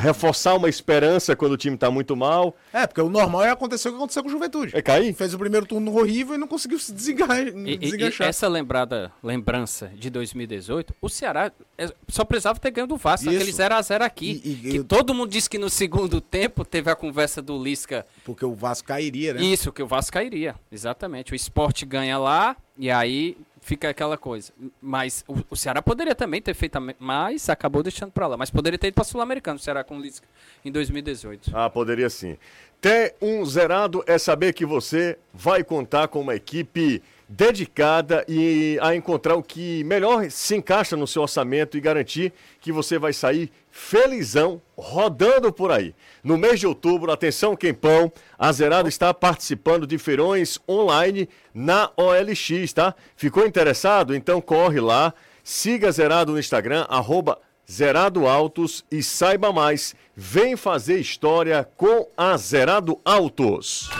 [0.00, 2.56] reforçar uma esperança quando o time está muito mal.
[2.72, 4.76] É, porque o normal é acontecer o que aconteceu com o Juventude.
[4.76, 5.12] É cair?
[5.14, 9.12] Fez o primeiro turno horrível e não conseguiu se desenga- E- e- e essa lembrada,
[9.22, 13.36] lembrança de 2018, o Ceará é, só precisava ter ganho do Vasco, Isso.
[13.36, 14.40] aquele 0x0 aqui.
[14.44, 17.62] E- e- que e- todo mundo disse que no segundo tempo teve a conversa do
[17.62, 18.04] Lisca.
[18.24, 19.42] Porque o Vasco cairia, né?
[19.42, 20.54] Isso, que o Vasco cairia.
[20.72, 21.32] Exatamente.
[21.32, 23.36] O esporte ganha lá e aí
[23.68, 24.50] fica aquela coisa.
[24.80, 28.36] Mas o, o Ceará poderia também ter feito, mas acabou deixando pra lá.
[28.36, 30.26] Mas poderia ter ido pra Sul-Americano, o Ceará com o Lisca
[30.64, 31.50] em 2018.
[31.54, 32.38] Ah, poderia sim.
[32.80, 38.94] Ter um zerado é saber que você vai contar com uma equipe dedicada e a
[38.94, 43.50] encontrar o que melhor se encaixa no seu orçamento e garantir que você vai sair
[43.70, 45.94] felizão rodando por aí.
[46.24, 52.72] No mês de outubro, atenção Quempão, a Zerado está participando de feirões online na OLX,
[52.72, 52.94] tá?
[53.14, 54.14] Ficou interessado?
[54.14, 55.12] Então corre lá,
[55.44, 57.38] siga Zerado no Instagram, arroba
[57.70, 59.94] Zerado Autos e saiba mais.
[60.16, 63.90] Vem fazer história com a Zerado Autos.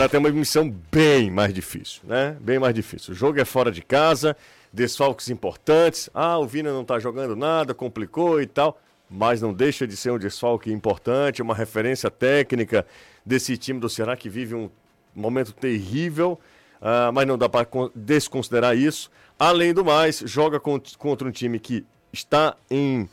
[0.00, 2.34] Ela tem uma missão bem mais difícil, né?
[2.40, 3.12] Bem mais difícil.
[3.12, 4.34] O jogo é fora de casa,
[4.72, 6.08] desfalques importantes.
[6.14, 8.80] Ah, o Vina não tá jogando nada, complicou e tal.
[9.10, 12.86] Mas não deixa de ser um desfalque importante, uma referência técnica
[13.26, 14.70] desse time do Ceará que vive um
[15.14, 16.40] momento terrível.
[16.80, 19.10] ah, mas não dá para desconsiderar isso.
[19.38, 23.06] Além do mais, joga con- contra um time que está em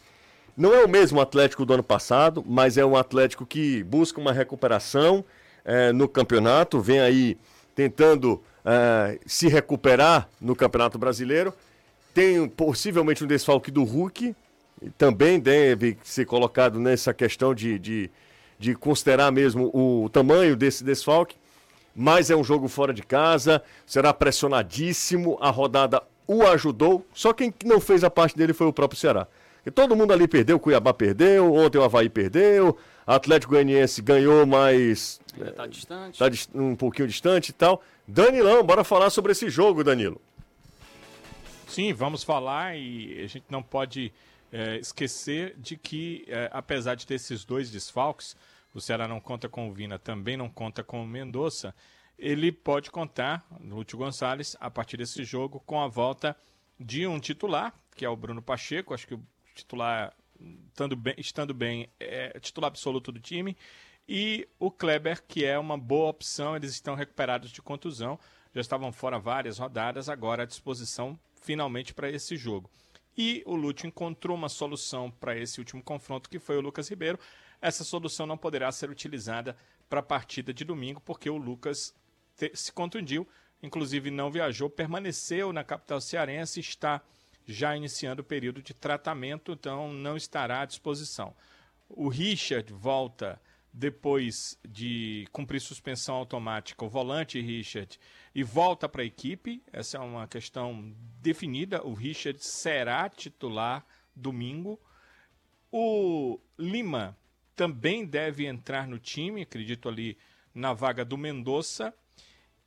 [0.55, 4.31] Não é o mesmo Atlético do ano passado, mas é um Atlético que busca uma
[4.31, 5.25] recuperação
[5.67, 7.37] é, no campeonato, vem aí
[7.75, 11.53] tentando é, se recuperar no Campeonato Brasileiro.
[12.13, 14.33] Tem possivelmente um desfalque do Hulk,
[14.97, 18.09] também deve ser colocado nessa questão de, de,
[18.57, 21.35] de considerar mesmo o tamanho desse desfalque.
[21.93, 27.53] Mas é um jogo fora de casa, será pressionadíssimo, a rodada o ajudou, só quem
[27.65, 29.27] não fez a parte dele foi o próprio Ceará.
[29.65, 32.77] E todo mundo ali perdeu, o Cuiabá perdeu, ontem o Havaí perdeu,
[33.07, 36.21] Atlético Goianiense ganhou, mas Está distante.
[36.23, 37.81] está um pouquinho distante e tal.
[38.07, 40.21] Danilão, bora falar sobre esse jogo, Danilo.
[41.67, 44.11] Sim, vamos falar e a gente não pode
[44.51, 48.35] eh, esquecer de que, eh, apesar de ter esses dois desfalques,
[48.73, 51.73] o Ceará não conta com o Vina, também não conta com o Mendonça,
[52.17, 56.35] ele pode contar, no Lúcio Gonçalves, a partir desse jogo, com a volta
[56.79, 59.21] de um titular, que é o Bruno Pacheco, acho que o
[59.53, 60.13] titular,
[60.67, 63.55] estando bem, estando bem é titular absoluto do time,
[64.07, 68.17] e o Kleber, que é uma boa opção, eles estão recuperados de contusão,
[68.53, 72.69] já estavam fora várias rodadas, agora à disposição finalmente para esse jogo.
[73.17, 77.19] E o Lúcio encontrou uma solução para esse último confronto, que foi o Lucas Ribeiro.
[77.59, 79.57] Essa solução não poderá ser utilizada
[79.89, 81.95] para a partida de domingo, porque o Lucas
[82.53, 83.27] se contundiu,
[83.63, 87.01] inclusive não viajou, permaneceu na capital cearense, está
[87.47, 91.33] já iniciando o período de tratamento, então não estará à disposição.
[91.87, 97.99] O Richard volta depois de cumprir suspensão automática, o volante Richard,
[98.33, 99.63] e volta para a equipe.
[99.71, 101.85] Essa é uma questão definida.
[101.85, 104.79] O Richard será titular domingo.
[105.71, 107.15] O Lima
[107.55, 110.17] também deve entrar no time, acredito ali
[110.53, 111.93] na vaga do Mendonça.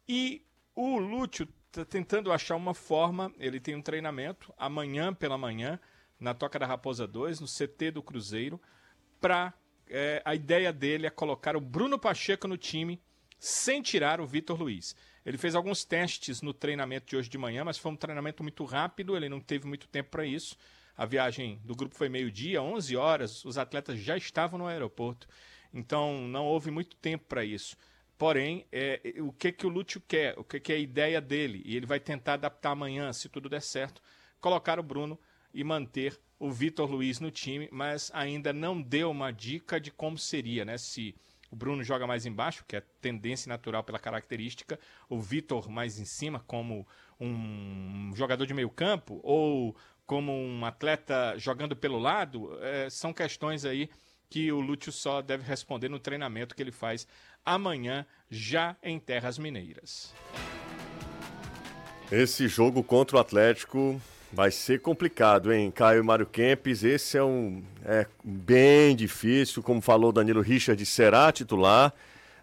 [0.08, 3.32] E o Lúcio está tentando achar uma forma.
[3.38, 5.78] Ele tem um treinamento amanhã pela manhã,
[6.18, 8.60] na Toca da Raposa 2, no CT do Cruzeiro,
[9.20, 9.54] para.
[10.24, 13.00] a ideia dele é colocar o Bruno Pacheco no time
[13.38, 14.94] sem tirar o Vitor Luiz.
[15.24, 18.64] Ele fez alguns testes no treinamento de hoje de manhã, mas foi um treinamento muito
[18.64, 20.56] rápido, ele não teve muito tempo para isso.
[20.96, 25.26] A viagem do grupo foi meio-dia, 11 horas, os atletas já estavam no aeroporto.
[25.72, 27.76] Então não houve muito tempo para isso.
[28.20, 31.62] Porém, é, o que, que o Lúcio quer, o que, que é a ideia dele,
[31.64, 34.02] e ele vai tentar adaptar amanhã, se tudo der certo,
[34.42, 35.18] colocar o Bruno
[35.54, 40.18] e manter o Vitor Luiz no time, mas ainda não deu uma dica de como
[40.18, 40.76] seria, né?
[40.76, 41.14] Se
[41.50, 44.78] o Bruno joga mais embaixo, que é tendência natural pela característica,
[45.08, 46.86] o Vitor mais em cima, como
[47.18, 53.64] um jogador de meio campo, ou como um atleta jogando pelo lado, é, são questões
[53.64, 53.88] aí
[54.30, 57.06] que o Lúcio só deve responder no treinamento que ele faz
[57.44, 60.14] amanhã, já em Terras Mineiras.
[62.10, 64.00] Esse jogo contra o Atlético
[64.32, 65.70] vai ser complicado, hein?
[65.70, 71.32] Caio e Mário Kempes, esse é um é bem difícil, como falou Danilo Richard, será
[71.32, 71.92] titular.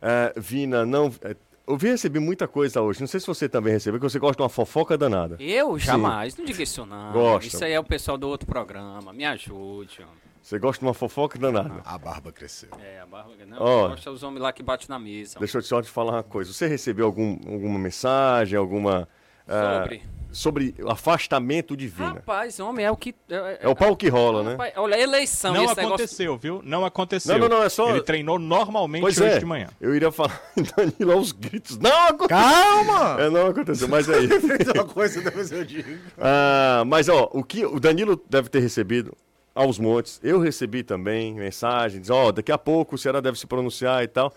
[0.02, 1.13] É, Vina não.
[1.21, 3.00] É, eu vi receber muita coisa hoje.
[3.00, 5.38] Não sei se você também recebeu, que você gosta de uma fofoca danada.
[5.39, 7.12] Eu jamais, não diga isso não.
[7.12, 7.47] Gosta.
[7.47, 9.12] Isso aí é o pessoal do outro programa.
[9.12, 10.27] Me ajude, homem.
[10.48, 11.82] Você gosta de uma fofoca danada.
[11.84, 12.70] A barba cresceu.
[12.82, 13.34] É, a barba.
[13.46, 13.90] Não, Ó.
[13.90, 15.38] gosta os homens lá que batem na mesa.
[15.40, 16.54] Deixa eu só te falar uma coisa.
[16.54, 19.10] Você recebeu algum, alguma mensagem, alguma.
[19.46, 20.02] ah, Sobre.
[20.32, 22.14] sobre o afastamento de Vina.
[22.14, 23.14] Rapaz, homem, é o que.
[23.30, 24.52] É, É o pau que rola, né?
[24.52, 25.96] Rapaz, olha, eleição, Não esse negócio.
[25.96, 26.62] aconteceu, viu?
[26.64, 27.38] Não aconteceu.
[27.38, 29.68] Não, não, não, é só- Ele treinou normalmente Pois hoje é, de manhã.
[29.82, 30.42] eu iria falar,
[30.78, 31.78] Danilo, aos gritos.
[31.78, 32.30] Não aconteceu!
[32.38, 33.22] Calma!
[33.22, 34.30] É, não aconteceu, mas aí.
[34.74, 35.90] uma coisa, depois eu digo.
[36.18, 39.14] Ah, mas ó, o que o Danilo deve ter recebido
[39.58, 44.04] aos montes, eu recebi também mensagens, ó, daqui a pouco o Ceará deve se pronunciar
[44.04, 44.34] e tal.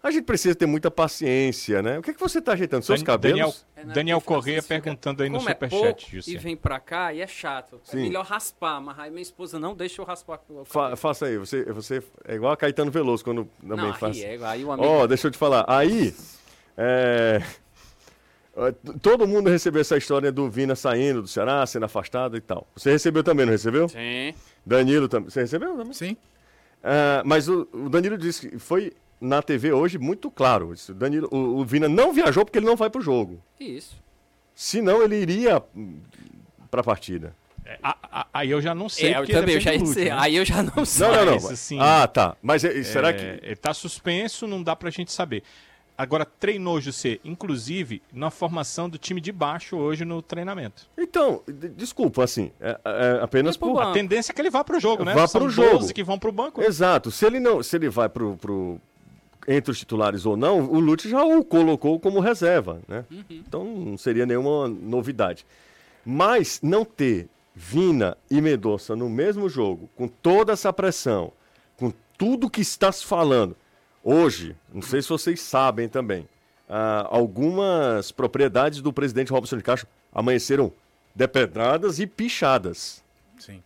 [0.00, 1.98] A gente precisa ter muita paciência, né?
[1.98, 2.84] O que, é que você tá ajeitando?
[2.84, 3.36] Seus Dan- cabelos?
[3.40, 7.12] Daniel, É, né, Daniel fica- perguntando aí no Como é superchat, e vem pra cá
[7.12, 7.80] e é chato.
[7.82, 7.98] Sim.
[7.98, 10.38] É melhor raspar, mas aí minha esposa não deixa eu raspar.
[10.48, 14.16] o Fa- faça aí, você, você é igual a Caetano Veloso quando também não, faz.
[14.18, 15.06] aí é, aí o Ó, amigo...
[15.08, 15.64] deixa eu te falar.
[15.66, 16.14] Aí,
[16.76, 17.42] é,
[19.02, 22.66] todo mundo recebeu essa história do Vina saindo do Ceará, sendo afastado e tal.
[22.76, 23.88] Você recebeu também, não recebeu?
[23.88, 24.32] Sim.
[24.64, 25.30] Danilo também.
[25.30, 25.92] Você recebeu também?
[25.92, 26.16] Sim.
[26.82, 30.72] Ah, mas o, o Danilo disse que foi na TV hoje muito claro.
[30.72, 30.92] isso.
[30.92, 33.42] O, Danilo, o, o Vina não viajou porque ele não vai pro jogo.
[33.58, 33.96] Isso.
[34.54, 35.98] Senão ele iria hum,
[36.70, 37.34] pra partida.
[37.64, 39.12] É, a- a- Aí eu já não sei.
[39.12, 40.06] É, eu também, eu já dizer.
[40.06, 40.16] né?
[40.18, 41.06] Aí eu já não sei.
[41.06, 41.32] Não, não, não.
[41.34, 42.36] Mas, assim, ah, tá.
[42.42, 43.46] Mas é- será É, que.
[43.46, 45.42] Ele tá suspenso, não dá pra gente saber.
[45.98, 50.88] Agora, treinou, José, inclusive, na formação do time de baixo hoje no treinamento.
[50.96, 51.42] Então,
[51.76, 53.74] desculpa, assim, é, é apenas E pro por.
[53.78, 53.90] banco?
[53.90, 55.12] A tendência é que ele vá pro jogo, né?
[55.12, 55.92] Vá São pro 12 jogo.
[55.92, 56.62] que vão pro banco.
[56.62, 57.10] Exato.
[57.10, 58.80] Se ele não, se ele vai pro, pro
[59.48, 63.04] entre os titulares ou não, o Lute já o colocou como reserva, né?
[63.10, 63.24] Uhum.
[63.30, 65.44] Então não seria nenhuma novidade.
[66.04, 71.32] Mas não ter Vina e Mendonça no mesmo jogo, com toda essa pressão,
[71.76, 73.56] com tudo que está se falando,
[74.12, 76.28] hoje, não sei se vocês sabem também,
[76.68, 80.72] ah, algumas propriedades do presidente Robson de Castro amanheceram
[81.14, 83.02] depedradas e pichadas.
[83.38, 83.62] Sim.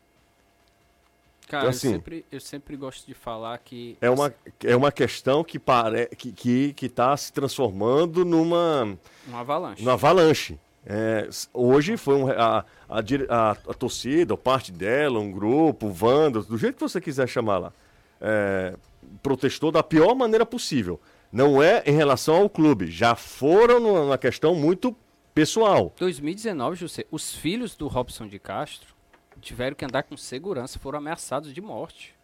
[1.49, 3.97] Cara, Então, assim- eu, sempre, eu sempre gosto de falar que.
[4.01, 4.33] É uma,
[4.65, 5.85] é uma questão que está
[6.17, 8.97] que, que, que tá se transformando numa,
[9.29, 9.83] Um avalanche.
[9.83, 10.59] numa avalanche.
[10.85, 16.47] É, hoje foi um, a, a, a, a torcida, ou parte dela, um grupo, vândalos,
[16.49, 17.73] do jeito que você quiser chamar lá,
[18.21, 18.75] é,
[19.23, 21.01] protestou da pior maneira possível.
[21.33, 24.95] Não é em relação ao clube, já foram numa, questão muito
[25.35, 25.93] pessoal.
[25.99, 28.95] 2019, José, os filhos do Robson de Castro
[29.41, 32.15] tiveram que andar com segurança, foram ameaçados de morte.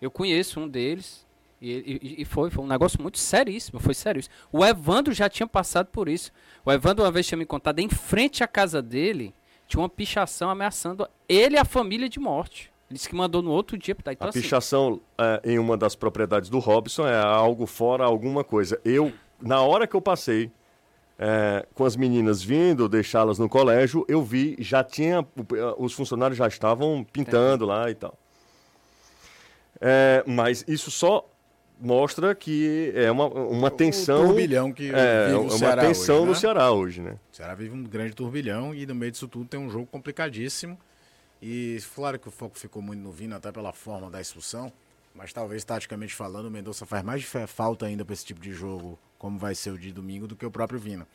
[0.00, 1.26] Eu conheço um deles
[1.60, 4.34] e, e- e foi, foi um negócio muito seríssimo, foi seríssimo.
[4.52, 6.32] O Evandro já tinha passado por isso.
[6.64, 9.34] O Evandro uma vez tinha me contado, em frente à casa dele,
[9.66, 12.72] tinha uma pichação ameaçando ele e a família de morte.
[12.90, 13.96] Ele disse que mandou no outro dia.
[13.96, 18.42] Então, a assim, pichação é, em uma das propriedades do Robson é algo fora alguma
[18.42, 18.80] coisa.
[18.84, 20.50] Eu, na hora que eu passei
[21.16, 25.24] é, com as meninas vindo deixá-las no colégio, eu vi, já tinha,
[25.78, 28.18] os funcionários já estavam pintando lá e tal.
[29.80, 31.24] É, mas isso só
[31.80, 34.26] mostra que é uma, uma tensão.
[34.26, 36.38] turbilhão que é, vive o uma Ceará tensão hoje, no né?
[36.38, 37.16] Ceará hoje, né?
[37.32, 40.76] O Ceará vive um grande turbilhão e no meio disso tudo tem um jogo complicadíssimo.
[41.42, 44.72] E claro que o foco ficou muito no Vina, até pela forma da expulsão.
[45.14, 48.98] Mas talvez, taticamente falando, o Mendonça faz mais falta ainda para esse tipo de jogo,
[49.18, 51.06] como vai ser o de domingo, do que o próprio Vina.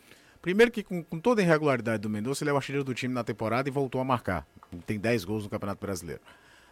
[0.41, 3.13] Primeiro que com, com toda a irregularidade do Mendonça, ele é o artilheiro do time
[3.13, 4.45] na temporada e voltou a marcar.
[4.85, 6.21] Tem 10 gols no Campeonato Brasileiro.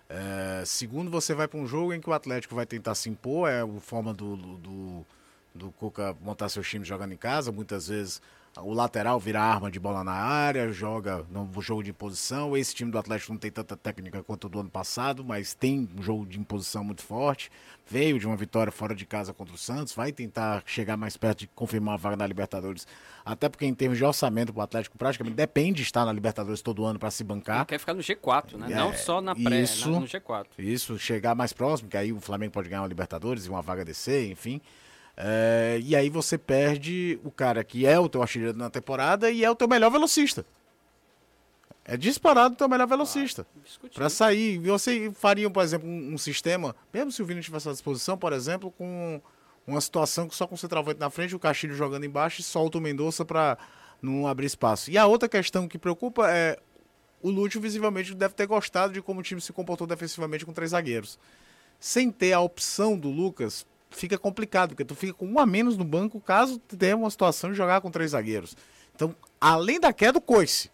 [0.09, 3.49] É, segundo, você vai para um jogo em que o Atlético vai tentar se impor,
[3.49, 5.05] é a forma do, do,
[5.55, 7.51] do Cuca montar seus times jogando em casa.
[7.51, 8.21] Muitas vezes
[8.61, 12.55] o lateral vira arma de bola na área, joga no jogo de imposição.
[12.55, 15.89] Esse time do Atlético não tem tanta técnica quanto o do ano passado, mas tem
[15.97, 17.51] um jogo de imposição muito forte.
[17.89, 21.39] Veio de uma vitória fora de casa contra o Santos, vai tentar chegar mais perto
[21.39, 22.87] de confirmar a vaga na Libertadores.
[23.25, 26.85] Até porque, em termos de orçamento, o Atlético praticamente depende de estar na Libertadores todo
[26.85, 27.57] ano para se bancar.
[27.57, 28.71] ele quer ficar no G4, né?
[28.71, 29.89] É, Não só na pré, isso.
[29.91, 30.45] na- no G4.
[30.59, 33.83] Isso, chegar mais próximo, que aí o Flamengo pode ganhar uma Libertadores e uma vaga
[33.83, 34.61] DC, enfim.
[35.15, 39.43] É, e aí você perde o cara que é o teu artilheiro na temporada e
[39.43, 40.45] é o teu melhor velocista.
[41.86, 43.45] É disparado o teu melhor velocista.
[43.63, 43.95] Discutir.
[43.95, 47.71] Pra sair, você faria, por exemplo, um, um sistema, mesmo se o Vini tivesse à
[47.71, 49.21] disposição, por exemplo, com
[49.67, 52.78] uma situação que só com o centroavante na frente, o Castilho jogando embaixo e solta
[52.78, 53.58] o Mendonça pra
[54.02, 54.89] não abrir espaço.
[54.89, 56.58] E a outra questão que preocupa é
[57.21, 60.71] o Lúcio visivelmente deve ter gostado de como o time se comportou defensivamente com três
[60.71, 61.17] zagueiros.
[61.80, 65.77] Sem ter a opção do Lucas, fica complicado, porque tu fica com um a menos
[65.77, 68.56] no banco caso tenha uma situação de jogar com três zagueiros.
[68.95, 70.69] Então, além da queda do coice,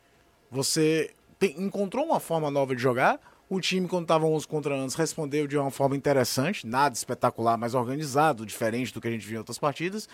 [0.51, 3.19] você tem- encontrou uma forma nova de jogar.
[3.49, 7.73] O time, quando estava 11 contra 11, respondeu de uma forma interessante, nada espetacular, mas
[7.73, 10.08] organizado, diferente do que a gente viu em outras partidas.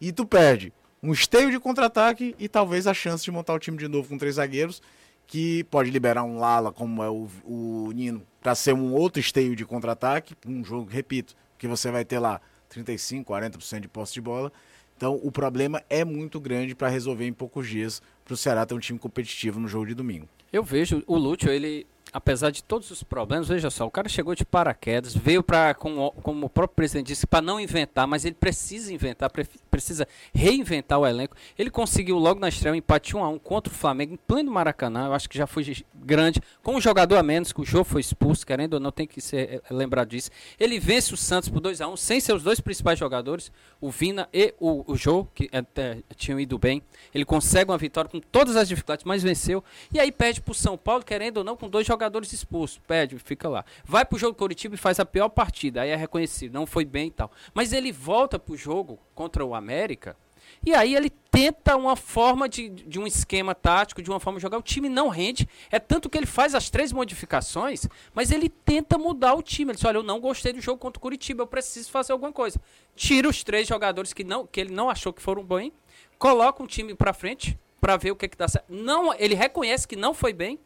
[0.00, 3.76] E tu perde um esteio de contra-ataque e talvez a chance de montar o time
[3.76, 4.82] de novo com três zagueiros,
[5.26, 9.54] que pode liberar um Lala, como é o, o Nino, para ser um outro esteio
[9.54, 10.34] de contra-ataque.
[10.46, 14.52] Um jogo, repito, que você vai ter lá 35, 40% de posse de bola.
[14.96, 18.74] Então o problema é muito grande para resolver em poucos dias para o Ceará ter
[18.74, 20.28] um time competitivo no jogo de domingo.
[20.52, 24.34] Eu vejo o Lúcio, ele, apesar de todos os problemas, veja só, o cara chegou
[24.34, 28.34] de paraquedas, veio para, como, como o próprio presidente disse, para não inventar, mas ele
[28.34, 31.34] precisa inventar, pre- precisa reinventar o elenco.
[31.58, 34.52] Ele conseguiu logo na estreia um empate 1 a 1 contra o Flamengo em pleno
[34.52, 37.82] Maracanã, eu acho que já foi grande, com um jogador a menos, que o Jô
[37.82, 40.30] foi expulso, querendo ou não, tem que ser é, lembrado disso.
[40.60, 44.28] Ele vence o Santos por 2 a 1 sem seus dois principais jogadores, o Vina
[44.34, 46.82] e o, o Jô, que até tinham ido bem.
[47.14, 49.64] Ele consegue uma vitória com todas as dificuldades, mas venceu.
[49.92, 51.91] E aí perde pro São Paulo, querendo ou não, com dois jogadores
[52.32, 52.78] expulsos.
[52.86, 53.64] Perde, fica lá.
[53.84, 55.82] Vai pro jogo do Coritiba e faz a pior partida.
[55.82, 57.30] Aí é reconhecido, não foi bem e tal.
[57.54, 60.16] Mas ele volta pro jogo contra o América.
[60.64, 64.42] E aí ele tenta uma forma de, de um esquema tático, de uma forma de
[64.42, 64.58] jogar.
[64.58, 65.48] O time não rende.
[65.70, 69.70] É tanto que ele faz as três modificações, mas ele tenta mudar o time.
[69.70, 72.32] Ele diz, olha, eu não gostei do jogo contra o Curitiba, eu preciso fazer alguma
[72.32, 72.60] coisa.
[72.94, 75.72] Tira os três jogadores que, não, que ele não achou que foram bem,
[76.18, 78.66] coloca um time pra frente pra ver o que, que dá certo.
[78.68, 80.60] Não, ele reconhece que não foi bem,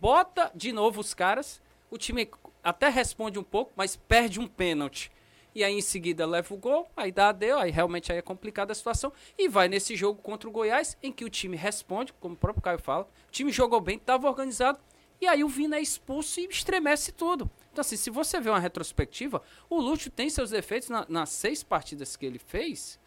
[0.00, 2.28] bota de novo os caras, o time
[2.62, 5.12] até responde um pouco, mas perde um pênalti.
[5.54, 8.72] E aí em seguida leva o gol, aí dá deu, aí realmente aí é complicada
[8.72, 9.12] a situação.
[9.38, 12.62] E vai nesse jogo contra o Goiás, em que o time responde, como o próprio
[12.62, 14.80] Caio fala, o time jogou bem, estava organizado,
[15.20, 17.48] e aí o Vina é expulso e estremece tudo.
[17.72, 21.62] Então assim, se você vê uma retrospectiva, o Lúcio tem seus defeitos na- nas seis
[21.62, 22.98] partidas que ele fez,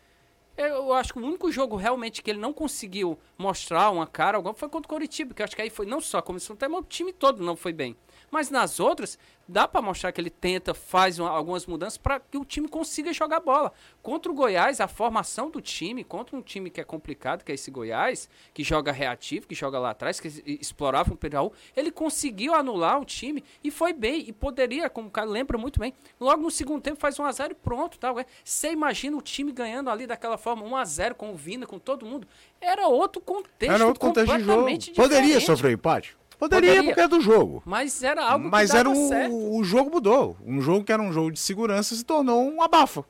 [0.57, 4.55] Eu acho que o único jogo realmente que ele não conseguiu mostrar uma cara alguma
[4.55, 6.83] foi contra o Coritiba, que acho que aí foi não só a comissão mas o
[6.83, 7.95] time todo não foi bem.
[8.29, 12.37] Mas nas outras, dá para mostrar que ele tenta, faz uma, algumas mudanças para que
[12.37, 13.71] o time consiga jogar bola.
[14.03, 17.55] Contra o Goiás, a formação do time, contra um time que é complicado, que é
[17.55, 22.53] esse Goiás, que joga reativo, que joga lá atrás, que explorava o Pedro ele conseguiu
[22.53, 24.25] anular o time e foi bem.
[24.27, 27.55] E poderia, como o cara lembra muito bem, logo no segundo tempo faz 1x0 e
[27.55, 27.97] pronto.
[27.97, 28.13] Tá?
[28.43, 32.27] Você imagina o time ganhando ali daquela forma, 1x0 com o Vina, com todo mundo.
[32.59, 33.73] Era outro contexto.
[33.73, 34.67] Era outro contexto de jogo.
[34.95, 36.17] Poderia sofrer empate?
[36.39, 37.63] Poderia, Poderia, porque é do jogo.
[37.65, 40.37] Mas era algo Mas que era o, o jogo mudou.
[40.45, 43.03] Um jogo que era um jogo de segurança se tornou um abafa.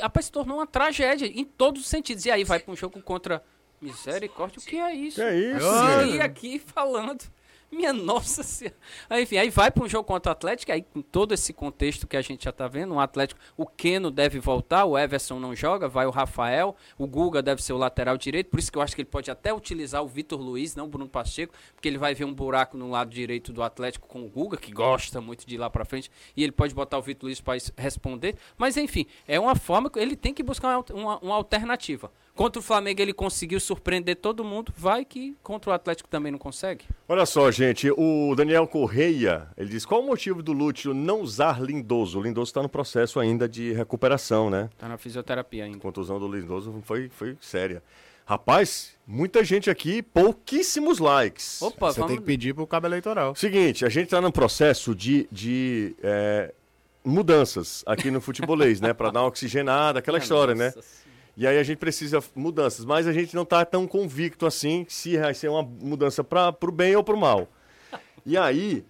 [0.00, 2.24] Rapaz, se tornou uma tragédia em todos os sentidos.
[2.26, 3.42] E aí vai para um jogo contra
[3.80, 5.16] Misericórdia, o que é isso?
[5.16, 5.66] Que é isso?
[5.66, 7.24] Eu aqui falando.
[7.70, 8.76] Minha nossa senhora.
[9.10, 12.16] Enfim, aí vai para um jogo contra o Atlético, aí com todo esse contexto que
[12.16, 15.88] a gente já está vendo, o Atlético, o Keno deve voltar, o Everson não joga,
[15.88, 18.94] vai o Rafael, o Guga deve ser o lateral direito, por isso que eu acho
[18.94, 22.14] que ele pode até utilizar o Vitor Luiz, não o Bruno Pacheco, porque ele vai
[22.14, 25.56] ver um buraco no lado direito do Atlético com o Guga, que gosta muito de
[25.56, 28.36] ir lá para frente, e ele pode botar o Vitor Luiz para responder.
[28.56, 32.12] Mas enfim, é uma forma que ele tem que buscar uma, uma, uma alternativa.
[32.36, 36.38] Contra o Flamengo ele conseguiu surpreender todo mundo, vai que contra o Atlético também não
[36.38, 36.84] consegue.
[37.08, 41.62] Olha só, gente, o Daniel Correia, ele diz, qual o motivo do Lúcio não usar
[41.62, 42.20] Lindoso?
[42.20, 44.68] O Lindoso está no processo ainda de recuperação, né?
[44.70, 45.78] Está na fisioterapia ainda.
[45.78, 47.82] A contusão do Lindoso foi, foi séria.
[48.26, 51.62] Rapaz, muita gente aqui, pouquíssimos likes.
[51.62, 52.12] Opa, Você vamos...
[52.12, 53.34] tem que pedir pro cabo eleitoral.
[53.34, 56.52] Seguinte, a gente está num processo de, de é,
[57.02, 58.92] mudanças aqui no futebolês, né?
[58.92, 60.74] Para dar uma oxigenada, aquela história, né?
[61.36, 65.18] E aí a gente precisa mudanças, mas a gente não está tão convicto assim se
[65.18, 67.46] vai ser uma mudança para o bem ou para o mal.
[68.24, 68.84] E aí,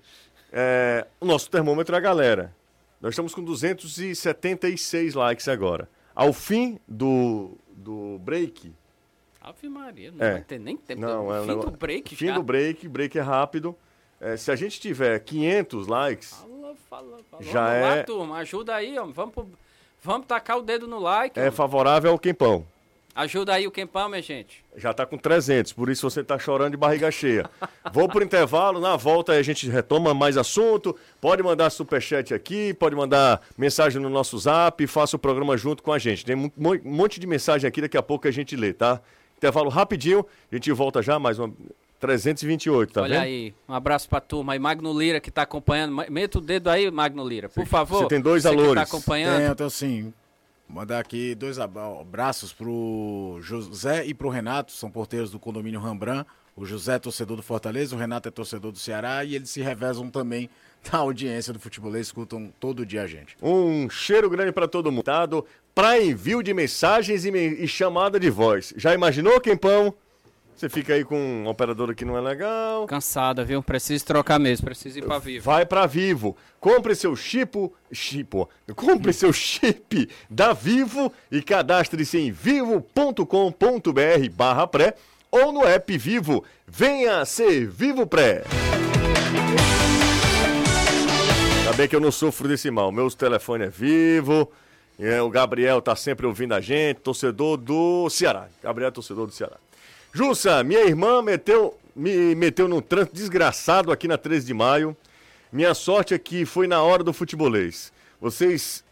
[0.53, 2.55] é, o nosso termômetro é a galera.
[3.01, 5.89] Nós estamos com 276 likes agora.
[6.15, 8.73] Ao fim do, do break.
[9.41, 10.33] Ave Maria, não é.
[10.33, 11.01] vai ter nem tempo.
[11.01, 12.35] Não, é, fim do break Fim já.
[12.35, 13.77] do break, break é rápido.
[14.21, 16.31] É, se a gente tiver 500 likes.
[16.31, 17.43] Fala, fala, fala.
[17.43, 17.97] Já Vamos é.
[17.97, 19.07] Lá, turma, ajuda aí, ó.
[19.07, 19.49] Vamos pro
[20.07, 21.37] Vamos tacar o dedo no like.
[21.37, 22.64] É favorável ao Quempão.
[23.12, 24.64] Ajuda aí o Quempão, minha gente.
[24.77, 27.51] Já tá com 300, por isso você tá chorando de barriga cheia.
[27.92, 30.95] Vou pro intervalo, na volta a gente retoma mais assunto.
[31.21, 35.92] Pode mandar superchat aqui, pode mandar mensagem no nosso zap, faça o programa junto com
[35.92, 36.25] a gente.
[36.25, 36.53] Tem um
[36.85, 39.01] monte de mensagem aqui, daqui a pouco a gente lê, tá?
[39.37, 41.53] Intervalo rapidinho, a gente volta já, mais uma
[41.99, 43.23] 328, tá Olha vendo?
[43.23, 46.05] aí, um abraço pra turma aí, Magno Lira que tá acompanhando.
[46.11, 48.03] Meta o dedo aí, Magno Lira, por favor.
[48.03, 48.69] Você tem dois você alores.
[48.69, 49.39] Que tá acompanhando.
[49.39, 50.13] Tem, então sim.
[50.69, 56.25] Mandar aqui dois abraços pro José e pro Renato, são porteiros do condomínio Rambran.
[56.57, 59.61] O José é torcedor do Fortaleza, o Renato é torcedor do Ceará e eles se
[59.61, 60.51] revezam também
[60.91, 63.37] na audiência do futebol, escutam todo dia a gente.
[63.43, 65.05] Um cheiro grande para todo mundo.
[65.75, 67.49] Para envio de mensagens e, me...
[67.49, 68.73] e chamada de voz.
[68.77, 69.95] Já imaginou, Quempão?
[70.57, 72.87] Você fica aí com um operador que não é legal.
[72.87, 73.62] Cansada, viu?
[73.62, 75.45] Preciso trocar mesmo, preciso ir pra Vivo.
[75.45, 76.35] Vai pra Vivo.
[76.59, 78.35] Compre seu chip, chip,
[78.75, 83.21] compre seu chip da Vivo e cadastre-se em vivo.com.br
[84.33, 84.95] barra pré
[85.31, 86.42] ou no app Vivo.
[86.66, 88.42] Venha ser Vivo Pré.
[91.59, 92.90] Ainda bem que eu não sofro desse mal.
[92.90, 94.51] Meu telefone é vivo.
[94.99, 98.49] É, o Gabriel tá sempre ouvindo a gente, torcedor do Ceará.
[98.62, 99.59] Gabriel é torcedor do Ceará.
[100.12, 104.97] Jussa, minha irmã meteu, me meteu num trânsito desgraçado aqui na 13 de maio.
[105.53, 107.92] Minha sorte é que foi na hora do futebolês.
[108.21, 108.85] Vocês,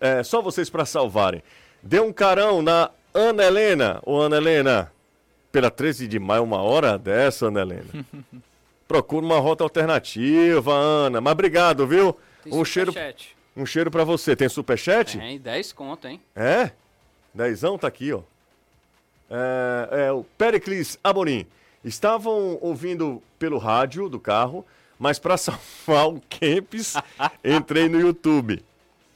[0.00, 1.42] é, só vocês para salvarem.
[1.82, 4.00] Deu um carão na Ana Helena.
[4.04, 4.92] Ô Ana Helena,
[5.50, 7.86] pela 13 de maio, uma hora dessa, Ana Helena.
[8.88, 11.20] Procura uma rota alternativa, Ana.
[11.20, 12.16] Mas obrigado, viu?
[12.42, 12.92] Tem um cheiro,
[13.56, 14.34] um cheiro para você.
[14.34, 15.18] Tem superchat?
[15.18, 16.20] Tem, 10 conto, hein?
[16.34, 16.70] É?
[17.34, 18.20] Dezão tá aqui, ó
[19.32, 21.46] é, é, o Pericles Amorim.
[21.82, 24.64] Estavam ouvindo pelo rádio do carro,
[24.98, 26.94] mas para salvar o Kempis,
[27.42, 28.62] entrei no YouTube.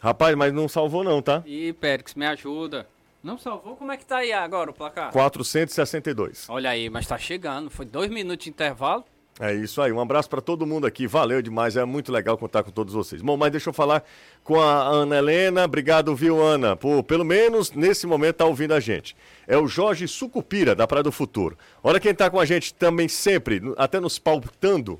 [0.00, 1.42] Rapaz, mas não salvou não, tá?
[1.46, 2.88] Ih, Périx, me ajuda.
[3.22, 3.76] Não salvou?
[3.76, 5.10] Como é que tá aí agora o placar?
[5.10, 6.48] 462.
[6.48, 7.68] Olha aí, mas tá chegando.
[7.70, 9.04] Foi dois minutos de intervalo.
[9.38, 12.62] É isso aí, um abraço para todo mundo aqui, valeu demais, é muito legal contar
[12.62, 13.20] com todos vocês.
[13.20, 14.02] Bom, mas deixa eu falar
[14.42, 18.80] com a Ana Helena, obrigado, viu, Ana, por pelo menos nesse momento tá ouvindo a
[18.80, 19.14] gente.
[19.46, 21.56] É o Jorge Sucupira, da Praia do Futuro.
[21.84, 24.98] Olha quem tá com a gente também sempre, até nos pautando,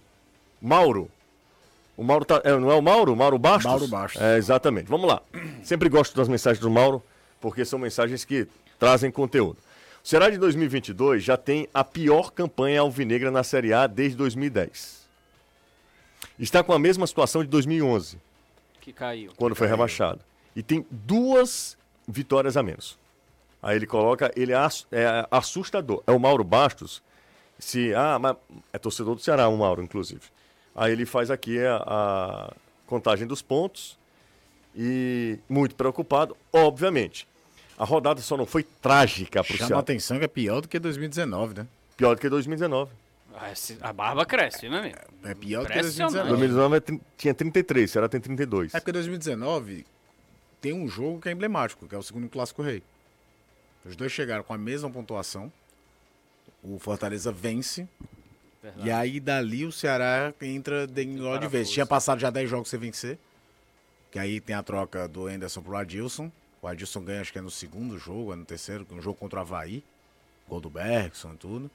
[0.61, 1.11] Mauro.
[1.97, 3.17] O Mauro tá, é, não é o Mauro?
[3.17, 3.65] Mauro Bastos?
[3.65, 4.21] Mauro Bastos.
[4.21, 5.23] É, exatamente, vamos lá.
[5.63, 7.03] Sempre gosto das mensagens do Mauro,
[7.41, 8.47] porque são mensagens que
[8.79, 9.57] trazem conteúdo.
[10.07, 15.05] O Ceará de 2022 já tem a pior campanha alvinegra na Série A desde 2010.
[16.39, 18.17] Está com a mesma situação de 2011.
[18.81, 19.33] Que caiu.
[19.37, 19.77] Quando que foi caiu.
[19.77, 20.21] rebaixado.
[20.55, 21.77] E tem duas
[22.07, 22.97] vitórias a menos.
[23.61, 24.59] Aí ele coloca, ele é,
[24.93, 26.05] é assustador.
[26.07, 27.03] É o Mauro Bastos.
[27.59, 28.37] Se, ah, mas
[28.73, 30.23] é torcedor do Ceará, o Mauro, inclusive.
[30.73, 32.53] Aí ele faz aqui a, a
[32.87, 33.99] contagem dos pontos
[34.73, 37.27] e muito preocupado, obviamente.
[37.79, 39.81] A rodada só não foi trágica para o Chama a Ceará.
[39.81, 41.67] atenção que é pior do que 2019, né?
[41.97, 42.91] Pior do que 2019.
[43.35, 43.53] Ah,
[43.83, 44.97] A barba cresce, né, amigo?
[45.25, 46.29] É pior do que Impressionante.
[46.29, 46.29] 2019.
[46.29, 48.75] 2019 é tinha 33, o Ceará tem 32.
[48.75, 49.85] É porque 2019
[50.61, 52.83] tem um jogo que é emblemático, que é o segundo Clássico Rei.
[53.85, 55.53] Os dois chegaram com a mesma pontuação.
[56.63, 57.87] O Fortaleza vence.
[58.79, 61.71] E aí dali o Ceará entra de de vez.
[61.71, 63.19] Tinha passado já 10 jogos sem vencer.
[64.11, 66.33] Que aí tem a troca do Anderson pro Adilson.
[66.67, 69.39] O Adilson ganha, acho que é no segundo jogo, é no terceiro, um jogo contra
[69.39, 69.85] o Havaí.
[70.49, 71.71] Gol do Bergson e tudo.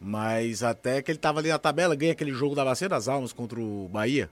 [0.00, 3.32] Mas até que ele tava ali na tabela, ganha aquele jogo da Bacia das Almas
[3.32, 4.28] contra o Bahia.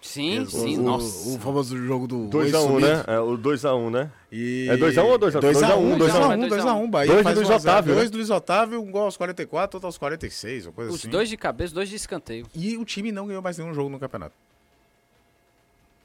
[0.00, 1.28] Sim, O- sim, o, nossa.
[1.28, 3.04] O famoso jogo do 2x1, Oi né?
[3.08, 4.10] É, o 2x1, né?
[4.30, 4.68] E...
[4.70, 5.40] É 2x1 ou 2x1?
[5.40, 6.90] 2x1, 2x1, 2x1, 2x1.
[6.90, 7.72] Bahia Dois de faz Luiz 1 a 0.
[7.72, 8.10] Otávio, Dois né?
[8.12, 11.10] do Luiz Otávio, um gol aos 44, outro aos 46, uma coisa Os assim.
[11.10, 12.46] dois de cabeça, dois de escanteio.
[12.54, 14.34] E o time não ganhou mais nenhum jogo no campeonato.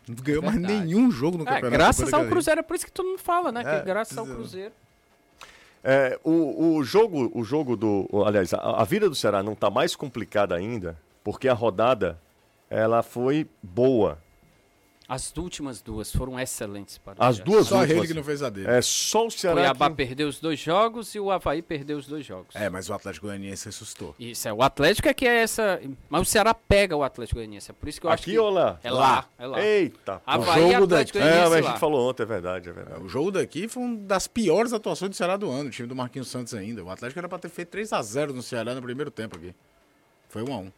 [0.07, 0.79] Não ganhou mais verdade.
[0.85, 1.71] nenhum jogo no É, campeonato.
[1.77, 2.25] graças ao.
[2.25, 3.63] Cruzeiro, é por isso que todo mundo fala, né?
[3.65, 4.71] É, que graças ao Cruzeiro.
[5.83, 8.07] É, o, o jogo, o jogo do.
[8.25, 12.19] Aliás, a, a vida do Ceará não está mais complicada ainda, porque a rodada
[12.69, 14.17] ela foi boa.
[15.07, 17.45] As últimas duas foram excelentes para o As Ceará.
[17.51, 17.97] duas Só últimas.
[17.99, 18.67] ele que não fez a dele.
[18.67, 19.55] É só o Ceará.
[19.57, 22.55] Cuiabá que- perdeu os dois jogos e o Havaí perdeu os dois jogos.
[22.55, 24.15] É, mas o Atlético Goianiense ressuscitou.
[24.19, 25.79] Isso é, o Atlético é que é essa.
[26.09, 27.69] Mas o Ceará pega o Atlético Goianiense.
[27.69, 28.39] É por isso que eu acho Aqui que.
[28.39, 28.79] ou lá?
[28.83, 29.61] É lá, é lá.
[29.63, 30.21] Eita.
[30.25, 31.61] Havaí e jogo Atlético daqui- É, mas a lá.
[31.61, 33.03] gente falou ontem, é verdade, é verdade.
[33.03, 35.95] O jogo daqui foi uma das piores atuações do Ceará do ano, o time do
[35.95, 36.83] Marquinhos Santos ainda.
[36.83, 39.53] O Atlético era pra ter feito 3x0 no Ceará no primeiro tempo aqui.
[40.29, 40.71] Foi 1x1.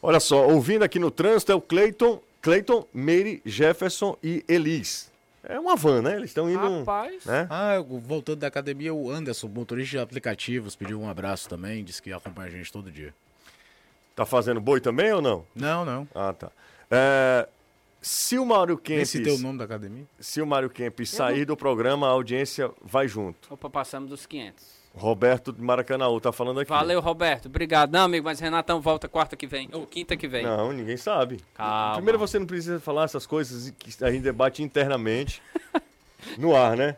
[0.00, 5.10] Olha só, ouvindo aqui no trânsito é o Cleiton, Cleiton, Meire, Jefferson e Elis.
[5.42, 6.16] É uma van, né?
[6.16, 6.80] Eles estão indo.
[6.80, 7.24] Rapaz.
[7.24, 7.46] Né?
[7.48, 12.12] Ah, voltando da academia, o Anderson, motorista de aplicativos, pediu um abraço também, disse que
[12.12, 13.14] acompanha a gente todo dia.
[14.14, 15.46] Tá fazendo boi também ou não?
[15.54, 16.08] Não, não.
[16.14, 16.50] Ah, tá.
[16.90, 17.48] É,
[18.00, 20.04] se o Mário Kempis, citei o nome da academia.
[20.18, 23.52] se o Mário Kempis sair do programa, a audiência vai junto.
[23.52, 24.77] Opa, passamos dos 500.
[24.98, 26.68] Roberto de Maracanãú tá falando aqui.
[26.68, 27.46] Valeu, Roberto.
[27.46, 27.92] Obrigado.
[27.92, 29.68] Não, amigo, mas Renatão volta quarta que vem.
[29.72, 30.44] Ou quinta que vem.
[30.44, 31.40] Não, ninguém sabe.
[31.54, 31.94] Calma.
[31.94, 35.40] Primeiro você não precisa falar essas coisas que a gente debate internamente
[36.36, 36.96] no ar, né?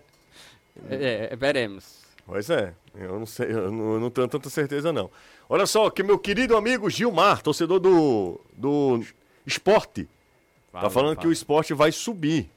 [0.88, 2.00] É, é, veremos.
[2.26, 5.10] Pois é, eu não sei, eu não, eu não tenho tanta certeza não.
[5.48, 9.04] Olha só, que meu querido amigo Gilmar, torcedor do, do
[9.44, 11.32] esporte, tá Valeu, falando que o valeu.
[11.32, 12.48] esporte vai subir.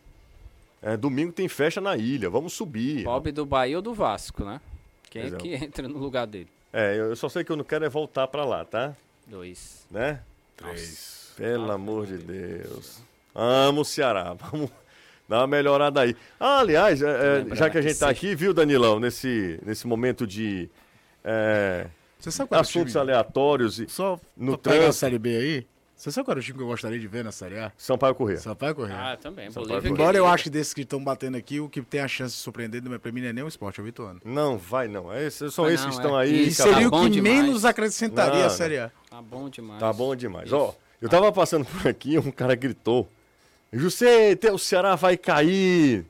[0.82, 3.04] É, domingo tem festa na ilha, vamos subir.
[3.04, 4.62] Bob do Bahia ou do Vasco, né?
[5.14, 5.38] Quem é Pois é.
[5.38, 6.48] que entra no lugar dele?
[6.74, 8.96] É, eu eu só sei que eu não quero é voltar pra lá, tá?
[9.28, 9.86] Dois.
[9.92, 10.20] Né?
[10.58, 11.32] Três.
[11.38, 13.00] Pelo amor de Deus.
[13.36, 14.34] Amo o Ceará.
[14.52, 14.72] Vamos
[15.30, 16.16] dar uma melhorada aí.
[16.40, 19.86] Ah, aliás, é, é, já que a gente tá sexta- aqui, viu, Danilão, nesse, nesse
[19.86, 20.68] momento de
[21.24, 21.86] é,
[22.20, 23.02] Você sabe qual o assuntos time?
[23.02, 24.94] aleatórios e Só no pegar a trânsito.
[24.96, 25.68] Série B aí,
[26.04, 27.72] você sabe qual era o time que eu gostaria de ver na Série A?
[27.78, 28.38] Sampaio Corrêa.
[28.38, 29.14] Sampaio Correia.
[29.14, 29.50] Ah, também.
[29.50, 29.82] São Bolívia.
[29.82, 29.96] Paulo.
[29.96, 30.34] Embora eu querida.
[30.36, 33.12] ache que desses que estão batendo aqui, o que tem a chance de surpreender pra
[33.12, 34.20] mim não é nem o esporte, é o Vitória.
[34.26, 35.12] Não, vai não.
[35.14, 36.24] É esse- são Vai esses não, que estão é.
[36.24, 36.48] aí.
[36.50, 37.36] E Tá seria o bom que demais.
[37.44, 38.92] menos acrescentaria Não, a Série A.
[39.10, 39.80] Tá bom demais.
[39.80, 40.48] Tá bom demais.
[40.48, 40.56] Isso.
[40.58, 43.08] Ó, eu tava passando por aqui, um cara gritou:
[43.72, 46.06] José, teu Ceará vai cair!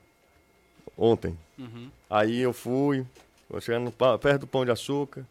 [0.98, 1.38] Ontem.
[1.58, 1.90] Uhum.
[2.10, 3.06] Aí eu fui,
[3.50, 5.26] vou chegando perto do Pão de Açúcar,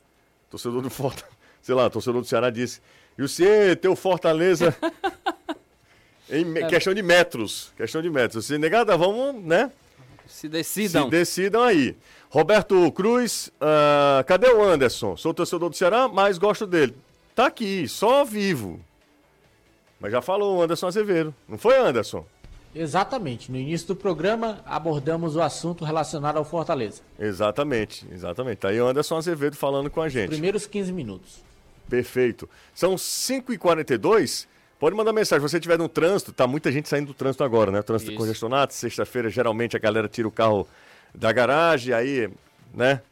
[0.50, 2.80] torcedor do Fortaleza, sei lá, torcedor do Ceará disse:
[3.18, 4.74] José, teu Fortaleza.
[6.30, 7.72] em me- questão de metros.
[7.76, 8.46] Questão de metros.
[8.46, 9.70] Se negada, vamos, né?
[10.26, 11.04] Se decidam.
[11.04, 11.96] Se decidam aí.
[12.30, 15.16] Roberto Cruz, ah, cadê o Anderson?
[15.16, 16.96] Sou torcedor do Ceará, mas gosto dele.
[17.34, 18.80] Tá aqui, só vivo.
[20.00, 21.34] Mas já falou o Anderson Azevedo.
[21.48, 22.24] Não foi, Anderson?
[22.74, 23.52] Exatamente.
[23.52, 27.02] No início do programa, abordamos o assunto relacionado ao Fortaleza.
[27.18, 28.58] Exatamente, exatamente.
[28.58, 30.30] Tá aí o Anderson Azevedo falando com a gente.
[30.30, 31.42] Primeiros 15 minutos.
[31.92, 32.48] Perfeito.
[32.74, 34.46] São 5h42.
[34.80, 35.46] Pode mandar mensagem.
[35.46, 37.82] Se você estiver no trânsito, tá muita gente saindo do trânsito agora, né?
[37.82, 38.18] Trânsito Isso.
[38.18, 38.72] congestionado.
[38.72, 40.66] Sexta-feira, geralmente, a galera tira o carro
[41.14, 42.30] da garagem, aí,
[42.72, 43.02] né?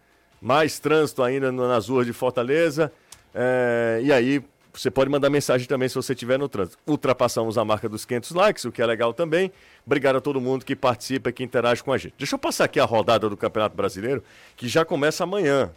[0.41, 2.91] Mais trânsito ainda nas ruas de Fortaleza.
[3.35, 6.79] É, e aí, você pode mandar mensagem também se você estiver no trânsito.
[6.87, 9.53] Ultrapassamos a marca dos 500 likes, o que é legal também.
[9.85, 12.15] Obrigado a todo mundo que participa e que interage com a gente.
[12.17, 14.25] Deixa eu passar aqui a rodada do Campeonato Brasileiro,
[14.57, 15.71] que já começa amanhã.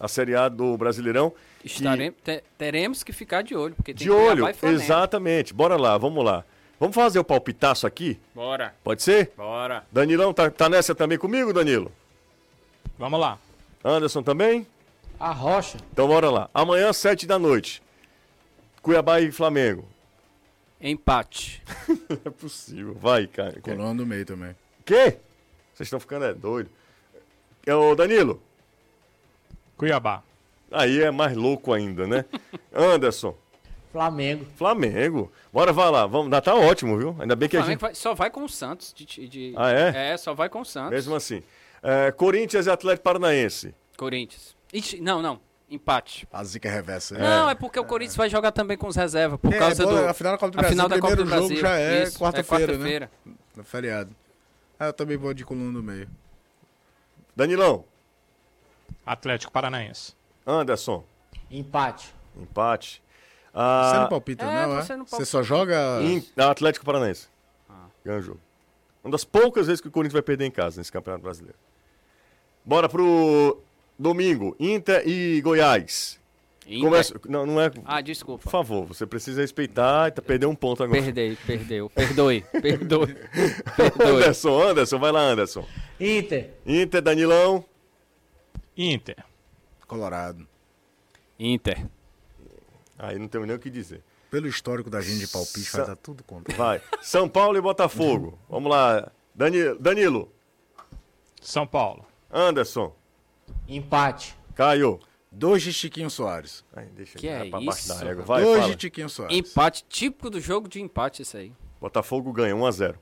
[0.00, 1.30] A Série A do Brasileirão.
[1.60, 2.16] que- Estaremos,
[2.56, 5.52] teremos que ficar de olho, porque tem de olho, e exatamente.
[5.54, 6.42] Bora lá, vamos lá.
[6.80, 8.18] Vamos fazer o palpitaço aqui?
[8.34, 9.32] Bora, Pode ser?
[9.36, 9.84] bora.
[9.92, 11.92] Danilão tá, tá nessa também comigo, Danilo?
[12.98, 13.38] Vamos lá.
[13.84, 14.66] Anderson também?
[15.18, 15.76] A Rocha.
[15.92, 16.48] Então bora lá.
[16.54, 17.82] Amanhã, sete da noite.
[18.80, 19.86] Cuiabá e Flamengo.
[20.80, 21.62] Empate.
[22.08, 22.94] Não é possível.
[22.94, 23.60] Vai, cara.
[23.60, 24.56] Coluna no meio também.
[24.86, 25.18] Quê?
[25.74, 26.70] Vocês estão ficando é doido.
[27.66, 28.42] É o Danilo.
[29.80, 30.22] Cuiabá.
[30.70, 32.24] Aí é mais louco ainda, né?
[32.72, 33.36] Anderson.
[33.92, 34.46] Flamengo.
[34.56, 35.32] Flamengo.
[35.52, 36.06] Bora, vai lá.
[36.06, 37.16] Vamos, tá ótimo, viu?
[37.18, 37.88] Ainda bem que O a Flamengo gente.
[37.88, 38.92] vai- só vai com o Santos.
[38.94, 40.12] De, de- Ah, é?
[40.12, 40.90] É, só vai com o Santos.
[40.92, 41.42] Mesmo assim.
[41.82, 43.74] É, Corinthians e Atlético Paranaense.
[43.96, 44.54] Corinthians.
[44.72, 45.40] Ixi, não, não.
[45.68, 46.26] Empate.
[46.32, 47.16] A zica reversa.
[47.18, 49.40] Não, é porque o Corinthians vai jogar também com os reservas.
[49.40, 50.08] Por É, causa bola- do.
[50.08, 51.78] a final da Copa do a Brasil, final da o Copa do primeiro jogo Brasil.
[51.78, 52.78] já é Isso, quarta-feira, né?
[52.78, 53.10] quarta-feira.
[53.56, 54.10] No feriado.
[54.78, 56.08] Ah, eu também vou de coluna no meio.
[57.34, 57.84] Danilão.
[59.12, 60.14] Atlético Paranaense.
[60.46, 61.04] Anderson.
[61.50, 62.14] Empate.
[62.36, 63.02] Empate.
[63.52, 64.82] Você Ah, não palpita, é, não, é?
[64.82, 65.24] você não Você palpita.
[65.30, 66.00] só joga.
[66.02, 67.28] em- Atlético Paranaense.
[68.04, 68.40] Ganha o jogo.
[69.02, 71.58] Uma das poucas vezes que o Corinthians vai perder em casa nesse Campeonato Brasileiro.
[72.64, 73.60] Bora pro
[73.98, 74.54] domingo.
[74.60, 76.20] Inter e Goiás.
[76.66, 76.80] Inter.
[76.84, 77.20] Começa...
[77.28, 77.70] Não, não é.
[77.84, 78.44] Ah, desculpa.
[78.44, 81.02] Por favor, você precisa respeitar e tá perdeu um ponto agora.
[81.02, 81.90] Perdei, perdeu.
[81.90, 83.14] Perdoe, perdoe.
[83.76, 84.08] Perdoe.
[84.16, 85.66] Anderson, Anderson, vai lá, Anderson.
[85.98, 86.50] Inter.
[86.64, 87.64] Inter, Danilão.
[88.82, 89.24] Inter.
[89.86, 90.46] Colorado.
[91.38, 91.86] Inter.
[92.98, 94.02] Aí não tenho nem o que dizer.
[94.30, 96.54] Pelo histórico da gente de palpite, Sa- dar tudo contra.
[96.56, 96.80] Vai.
[97.02, 98.38] São Paulo e Botafogo.
[98.48, 99.10] Vamos lá.
[99.34, 100.32] Dani- Danilo.
[101.40, 102.04] São Paulo.
[102.30, 102.94] Anderson.
[103.66, 104.36] Empate.
[104.54, 105.00] Caio.
[105.32, 106.64] Dois de Chiquinho Soares.
[106.74, 108.24] Ai, deixa Que é pra isso, da régua.
[108.24, 108.74] Vai, Dois fala.
[108.74, 109.36] de Chiquinho Soares.
[109.36, 111.52] Empate, típico do jogo de empate, isso aí.
[111.80, 112.96] Botafogo ganha 1x0.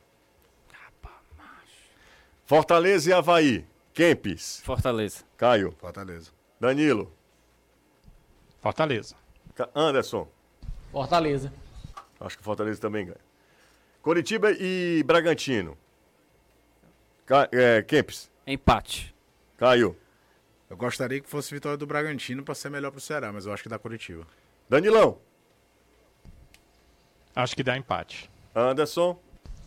[2.46, 3.66] Fortaleza e Havaí.
[3.92, 4.60] Kempis.
[4.64, 5.24] Fortaleza.
[5.38, 5.72] Caio.
[5.78, 6.32] Fortaleza.
[6.60, 7.12] Danilo.
[8.60, 9.14] Fortaleza.
[9.72, 10.28] Anderson.
[10.90, 11.52] Fortaleza.
[12.20, 13.20] Acho que o Fortaleza também ganha.
[14.02, 15.78] Coritiba e Bragantino.
[17.24, 17.48] Ca...
[17.52, 18.28] É, Kempis.
[18.44, 19.14] Empate.
[19.56, 19.96] Caio.
[20.68, 23.62] Eu gostaria que fosse vitória do Bragantino pra ser melhor pro Ceará, mas eu acho
[23.62, 24.26] que dá Curitiba.
[24.68, 25.18] Danilão.
[27.34, 28.28] Acho que dá empate.
[28.52, 29.20] Anderson.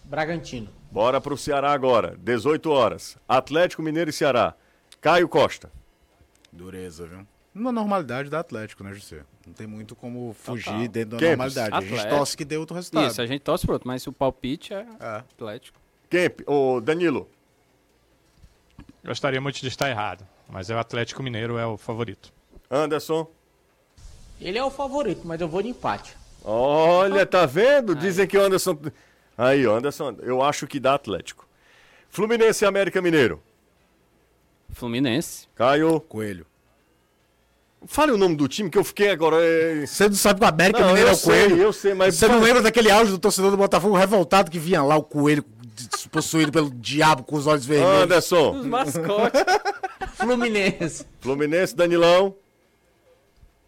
[0.03, 0.69] Bragantino.
[0.91, 2.17] Bora pro Ceará agora.
[2.17, 3.17] 18 horas.
[3.28, 4.55] Atlético Mineiro e Ceará.
[5.02, 5.72] Caio Costa.
[6.52, 7.26] Dureza, viu?
[7.54, 9.24] Uma normalidade da Atlético, né, José?
[9.45, 10.88] Não tem muito como fugir Total.
[10.88, 11.30] dentro da Kempis.
[11.30, 11.76] normalidade.
[11.76, 12.16] A gente Atlético.
[12.18, 13.08] torce que dê outro resultado.
[13.12, 15.08] Isso, a gente torce pro outro, mas o palpite é É.
[15.18, 15.80] Atlético.
[16.10, 16.41] Kemp.
[16.47, 17.30] Ô, Danilo.
[19.04, 22.32] Gostaria muito de estar errado, mas é o Atlético Mineiro é o favorito.
[22.70, 23.28] Anderson.
[24.39, 26.16] Ele é o favorito, mas eu vou de empate.
[26.43, 27.95] Olha, tá vendo?
[27.95, 28.78] Dizem que o Anderson.
[29.38, 31.47] Aí, Anderson, eu acho que dá Atlético.
[32.10, 33.41] Fluminense e América Mineiro.
[34.74, 35.47] Fluminense.
[35.55, 35.99] Caio.
[36.01, 36.45] Coelho.
[37.88, 39.38] Fale o nome do time que eu fiquei agora.
[39.39, 41.55] é- Você não sabe que o América Não, Mineiro é o Coelho?
[41.55, 42.15] sei, eu sei, mas.
[42.15, 45.43] Você não lembra daquele áudio do torcedor do Botafogo revoltado que vinha lá o Coelho
[46.11, 48.03] possuído pelo diabo com os olhos vermelhos?
[48.03, 48.51] Anderson.
[48.59, 49.41] Os mascotes.
[50.13, 51.05] Fluminense.
[51.19, 52.36] Fluminense, Danilão.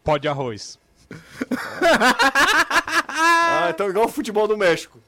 [0.03, 0.77] Pó de arroz.
[3.25, 4.99] Ah, então igual o futebol do México.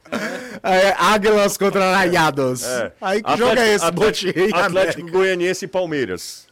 [0.64, 2.64] É, Águilas contra Rayados.
[2.64, 2.94] É.
[3.02, 3.86] Aí que jogo é esse?
[3.86, 5.12] Atlético, e Atlético.
[5.12, 6.48] Goianiense e Palmeiras.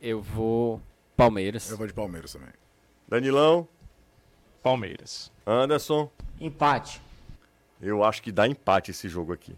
[0.00, 0.80] Eu vou.
[1.16, 1.70] Palmeiras.
[1.70, 2.48] Eu vou de Palmeiras também.
[3.08, 3.68] Danilão.
[4.62, 5.30] Palmeiras.
[5.46, 6.10] Anderson.
[6.40, 7.00] Empate.
[7.80, 9.54] Eu acho que dá empate esse jogo aqui.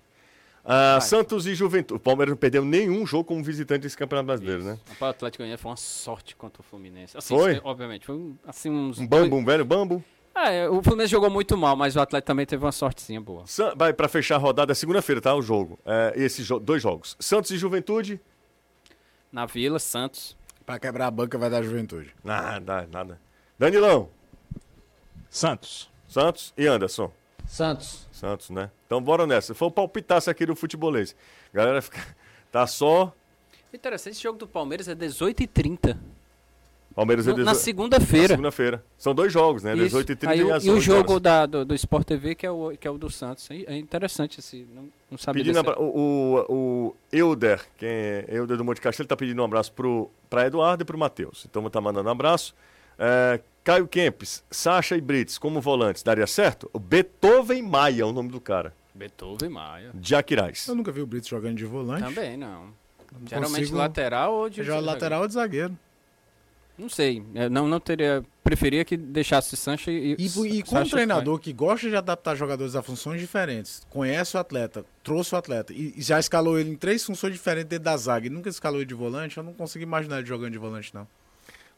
[0.71, 1.97] Ah, Santos e Juventude.
[1.97, 4.79] O Palmeiras não perdeu nenhum jogo como visitante desse Campeonato Brasileiro, né?
[5.01, 7.17] O Atlético Goianiense foi uma sorte contra o Fluminense.
[7.17, 7.53] Assim, Foi?
[7.53, 8.05] isso, Obviamente.
[8.05, 8.99] Foi um- assim uns.
[8.99, 10.05] Um bambo, um velho bambo.
[10.35, 13.45] É, o Fluminense jogou muito mal, mas o Atlético também teve uma sortezinha boa.
[13.47, 15.35] San- Vai pra fechar a rodada, é segunda-feira, tá?
[15.35, 15.79] O jogo.
[15.87, 17.17] É, esses jo- dois jogos.
[17.19, 18.21] Santos e Juventude.
[19.33, 20.37] Na Vila, Santos.
[20.67, 22.15] Pra quebrar a banca vai dar juventude.
[22.23, 23.19] Nada, nada.
[23.59, 24.11] Danilão.
[25.31, 25.91] Santos.
[26.07, 27.11] Santos e Anderson.
[27.49, 28.07] Santos.
[28.13, 28.71] Santos, né?
[28.87, 29.55] Então bora nessa.
[29.55, 31.17] Foi o palpitaço aqui do futebolês.
[31.53, 31.99] Galera fica...
[32.53, 33.13] tá só.
[33.73, 35.97] Interessante, esse jogo do Palmeiras é 18h30.
[36.95, 38.29] Palmeiras é No- Na 18 Na segunda-feira.
[38.29, 38.85] segunda-feira.
[38.99, 39.73] São dois jogos, né?
[39.75, 39.85] Isso.
[39.85, 42.07] 18 e 30 Aí e, o- às e o 8 jogo da, do, do Sport
[42.07, 43.49] TV, que é o, que é o do Santos.
[43.51, 44.67] É interessante esse.
[44.75, 46.55] Não, não sabia Pedindo desse- o, o,
[46.89, 50.83] o Euder, quem é Euder do Monte Castelo, tá pedindo um abraço pro, pra Eduardo
[50.83, 51.47] e pro Matheus.
[51.49, 52.53] Então tá mandando um abraço.
[52.99, 56.71] É, Caio Kempes, Sacha e Brits como volantes, daria certo?
[56.73, 58.73] O Beethoven Maia é o nome do cara.
[58.95, 59.91] Beethoven Maia.
[59.93, 60.67] De Aquiraz.
[60.67, 62.03] Eu nunca vi o Brito jogando de volante.
[62.03, 62.73] Também, não.
[63.27, 64.61] Geralmente consigo- lateral ou de.
[64.61, 65.79] Eu jogo lateral ou de zagueiro.
[66.79, 67.23] Não sei.
[67.35, 68.25] Eu não, não teria.
[68.43, 70.17] Preferia que deixasse Sancho e.
[70.19, 74.41] E, e com um treinador que gosta de adaptar jogadores a funções diferentes, conhece o
[74.41, 77.99] atleta, trouxe o atleta e, e já escalou ele em três funções diferentes dentro da
[77.99, 80.95] zaga e nunca escalou ele de volante, eu não consigo imaginar ele jogando de volante,
[80.95, 81.07] não.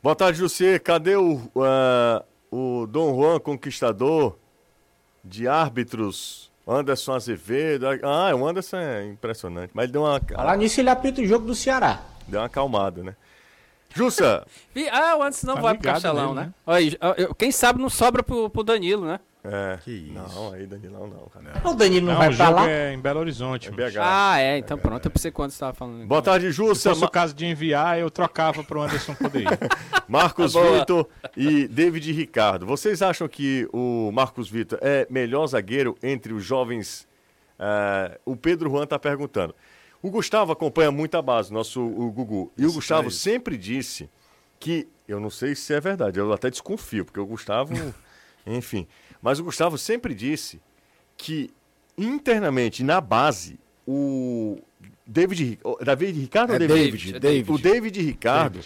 [0.02, 0.78] Boa tarde, José.
[0.78, 4.36] Cadê o, ah, o Dom Juan Conquistador
[5.24, 6.50] de árbitros?
[6.66, 7.86] Anderson Azevedo.
[8.04, 9.72] Ah, o Anderson é impressionante.
[9.74, 12.00] Mas ele deu uma, Falar nisso, ele apita o jogo do Ceará.
[12.28, 13.16] deu uma acalmada, né?
[13.92, 16.46] Jussa, Vi- Ah, o Anderson não Tá vai pro Castelão, nele, né?
[16.46, 16.54] né?
[16.64, 19.18] Olha, quem sabe não sobra pro, pro Danilo, né?
[19.44, 19.78] É.
[19.82, 20.12] Que isso.
[20.12, 21.68] Não, aí Danilão não, cara.
[21.68, 22.70] O Danilo não, Não, vai o pra lá.
[22.70, 23.68] é em Belo Horizonte.
[23.68, 23.70] É.
[23.70, 23.96] BH.
[24.00, 25.04] Ah, é, então pronto.
[25.06, 26.06] Eu pensei quando você tava falando.
[26.06, 26.90] Boa tarde, Se Jussa.
[26.90, 29.48] fosse Ma- o caso de enviar, eu trocava pro Anderson poder ir.
[30.08, 30.60] Marcos Tá.
[30.60, 32.66] Vitor e David Ricardo.
[32.66, 37.08] Vocês acham que o Marcos Vitor é melhor zagueiro entre os jovens?
[37.58, 39.54] Ah, o Pedro Juan está perguntando.
[40.02, 42.50] O Gustavo acompanha muito a base, nosso o Gugu.
[42.56, 43.18] E o Gustavo isso.
[43.18, 44.08] sempre disse
[44.58, 47.72] que, eu não sei se é verdade, eu até desconfio, porque o Gustavo,
[48.46, 48.86] enfim.
[49.22, 50.60] Mas o Gustavo sempre disse
[51.16, 51.50] que
[51.96, 54.58] internamente, na base, o
[55.06, 56.78] David, David Ricardo É ou David?
[57.12, 57.50] David, É David.
[57.52, 58.60] O David Ricardo,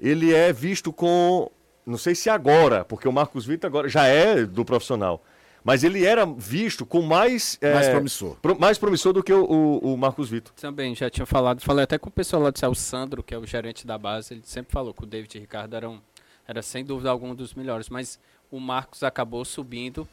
[0.00, 1.50] ele é visto com.
[1.86, 5.22] Não sei se agora, porque o Marcos Vitor agora já é do profissional.
[5.62, 7.58] Mas ele era visto com mais.
[7.62, 8.36] Mais é, promissor.
[8.40, 10.54] pro- mais promissor do que o, o- o Marcos Vitor.
[10.54, 13.34] Também já tinha falado, falei até com o pessoal lá do céu, o Sandro, que
[13.34, 16.00] é o gerente da base, ele sempre falou que o David Ricardo era, um,
[16.48, 18.18] era sem dúvida algum dos melhores, mas
[18.50, 20.06] o Marcos acabou subindo.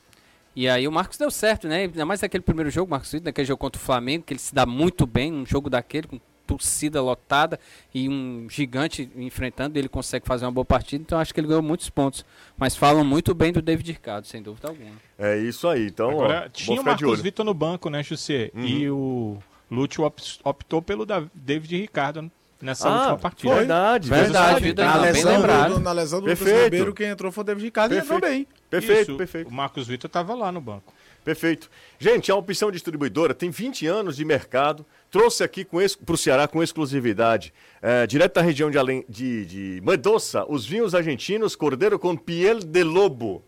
[0.55, 1.81] E aí o Marcos deu certo, né?
[1.83, 4.53] Ainda mais naquele primeiro jogo, Marcos Vitor, naquele jogo contra o Flamengo, que ele se
[4.55, 7.59] dá muito bem, um jogo daquele, com torcida lotada
[7.93, 11.61] e um gigante enfrentando, ele consegue fazer uma boa partida, então acho que ele ganhou
[11.61, 12.25] muitos pontos.
[12.57, 14.95] Mas falam muito bem do David Ricardo, sem dúvida alguma.
[15.19, 15.87] É isso aí.
[15.87, 17.21] Então, Agora, ó, tinha o Marcos.
[17.21, 18.49] Vitor no banco, né, José?
[18.55, 19.37] E o
[19.69, 22.31] Lúcio op- optou pelo da- David Ricardo
[22.61, 23.55] nessa Ah, última partida.
[23.55, 24.63] verdade, Verdade, verdade.
[24.63, 25.73] vida Na bem lesão, lembrado.
[25.75, 26.63] do, na lesão do Lucas Perfeito.
[26.63, 28.47] Ribeiro, quem entrou foi o David Ricardo e entrou Perfeito.
[28.49, 28.57] bem.
[28.69, 29.49] Perfeito, Isso, perfeito.
[29.49, 30.93] O Marcos Vitor estava lá no banco.
[31.23, 31.69] Perfeito.
[31.99, 36.63] Gente, a opção distribuidora tem 20 anos de mercado, trouxe aqui para o Ceará com
[36.63, 42.15] exclusividade, é, direto da região de, Além, de, de Mendoza, os vinhos argentinos Cordeiro com
[42.15, 43.43] Piel de Lobo.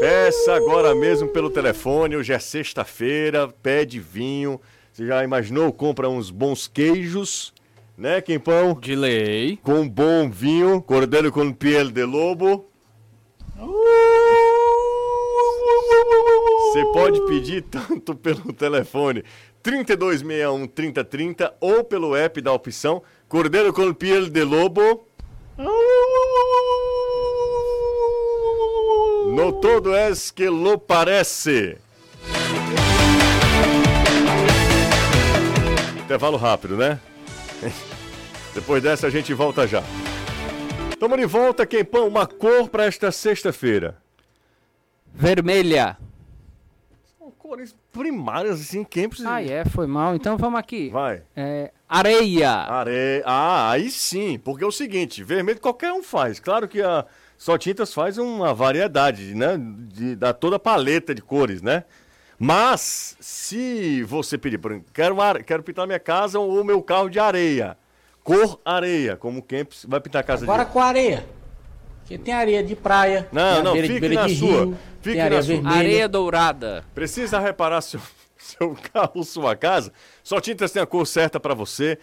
[0.00, 4.60] Peça agora mesmo pelo telefone, hoje é sexta-feira, pede vinho.
[4.92, 5.72] Você já imaginou?
[5.72, 7.54] Compra uns bons queijos,
[7.96, 8.78] né, Quempão?
[8.78, 9.58] De lei.
[9.62, 12.66] Com um bom vinho, Cordeiro com Piel de Lobo.
[16.72, 19.24] Você pode pedir tanto pelo telefone
[19.62, 25.08] 3261 3030 ou pelo app da opção Cordeiro com Piel de Lobo.
[29.34, 31.78] No todo es que lo parece.
[36.12, 37.00] Intervalo rápido, né?
[38.54, 39.82] Depois dessa a gente volta já.
[41.00, 43.96] Tamo de volta, Quempão, uma cor para esta sexta-feira.
[45.14, 45.96] Vermelha.
[47.18, 49.32] São cores primárias, assim, quem precisa...
[49.32, 50.14] Ah, é, foi mal.
[50.14, 50.90] Então vamos aqui.
[50.90, 51.22] Vai.
[51.34, 52.50] É, areia.
[52.50, 53.22] Areia.
[53.24, 56.38] Ah, aí sim, porque é o seguinte, vermelho qualquer um faz.
[56.38, 57.06] Claro que a
[57.38, 59.58] Só Tintas faz uma variedade, né?
[59.58, 61.84] De, da toda a paleta de cores, né?
[62.44, 65.14] Mas, se você pedir, por exemplo, quero,
[65.46, 67.78] quero pintar minha casa ou meu carro de areia,
[68.24, 70.72] cor areia, como o Kempis vai pintar a casa Agora de...
[70.72, 71.24] com areia.
[72.00, 73.28] Porque tem areia de praia.
[73.30, 74.64] Não, não, fique na de sua.
[74.64, 75.54] rio, Fique areia na sua.
[75.54, 75.76] vermelha.
[75.76, 76.84] Areia dourada.
[76.92, 78.00] Precisa reparar seu,
[78.36, 79.92] seu carro, sua casa?
[80.24, 81.96] Só Tintas tem a cor certa para você.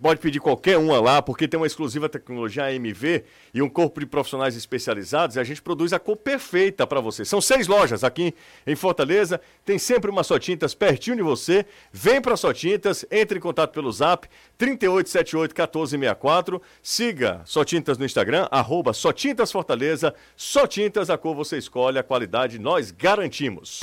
[0.00, 3.24] Pode pedir qualquer uma lá, porque tem uma exclusiva tecnologia AMV
[3.54, 7.24] e um corpo de profissionais especializados e a gente produz a cor perfeita para você.
[7.24, 8.34] São seis lojas aqui
[8.66, 11.64] em Fortaleza, tem sempre uma Só Tintas pertinho de você.
[11.92, 14.28] Vem para Só Tintas, entre em contato pelo zap
[14.58, 16.60] 3878-1464.
[16.82, 20.14] Siga Só Tintas no Instagram, arroba Só Tintas Fortaleza.
[20.36, 23.80] Só Tintas, a cor você escolhe, a qualidade nós garantimos.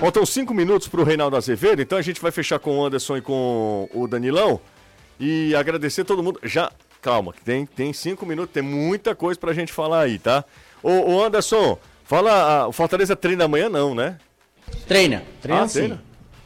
[0.00, 3.16] Faltam cinco minutos para o Reinaldo Azevedo, então a gente vai fechar com o Anderson
[3.16, 4.60] e com o Danilão
[5.18, 6.38] e agradecer todo mundo.
[6.44, 6.70] Já,
[7.02, 10.44] calma, que tem, tem cinco minutos, tem muita coisa para a gente falar aí, tá?
[10.82, 14.18] Ô, ô Anderson, fala, o Fortaleza treina amanhã não, né?
[14.86, 15.78] Treina, treina Ah, sim.
[15.78, 16.02] treina?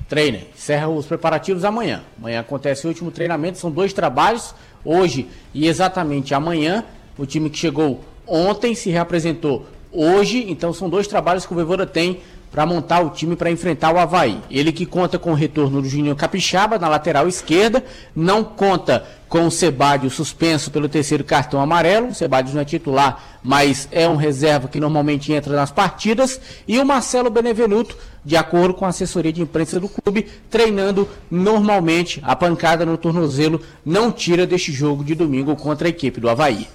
[0.09, 0.39] Treina.
[0.55, 2.03] Encerra os preparativos amanhã.
[2.19, 4.55] Amanhã acontece o último treinamento, são dois trabalhos.
[4.85, 6.85] Hoje e exatamente amanhã,
[7.19, 11.87] o time que chegou ontem se reapresentou hoje, então são dois trabalhos que o Voivoda
[11.87, 12.21] tem
[12.53, 14.39] para montar o time para enfrentar o Havaí.
[14.51, 17.83] Ele que conta com o retorno do Juninho Capixaba na lateral esquerda,
[18.15, 22.09] não conta com o Sebádio suspenso pelo terceiro cartão amarelo.
[22.09, 26.39] O Sebádio não é titular, mas é um reserva que normalmente entra nas partidas.
[26.69, 32.21] E o Marcelo Benevenuto, de acordo com a assessoria de imprensa do clube, treinando normalmente.
[32.23, 36.69] A pancada no tornozelo não tira deste jogo de domingo contra a equipe do Havaí.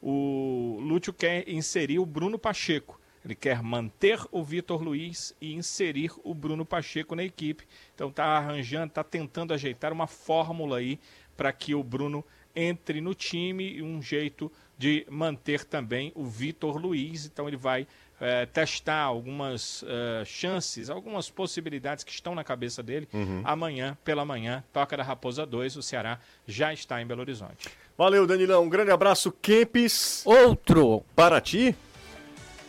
[0.00, 3.00] o Lúcio quer inserir o Bruno Pacheco.
[3.24, 7.66] Ele quer manter o Vitor Luiz e inserir o Bruno Pacheco na equipe.
[7.94, 11.00] Então está arranjando, está tentando ajeitar uma fórmula aí
[11.34, 12.22] para que o Bruno
[12.54, 17.24] entre no time e um jeito de manter também o Vitor Luiz.
[17.24, 17.86] Então ele vai
[18.20, 23.08] eh, testar algumas eh, chances, algumas possibilidades que estão na cabeça dele.
[23.44, 27.68] Amanhã, pela manhã, toca da Raposa 2, o Ceará já está em Belo Horizonte.
[27.96, 28.64] Valeu, Danilão.
[28.64, 31.02] Um grande abraço, Kempis, Outro.
[31.14, 31.74] para ti.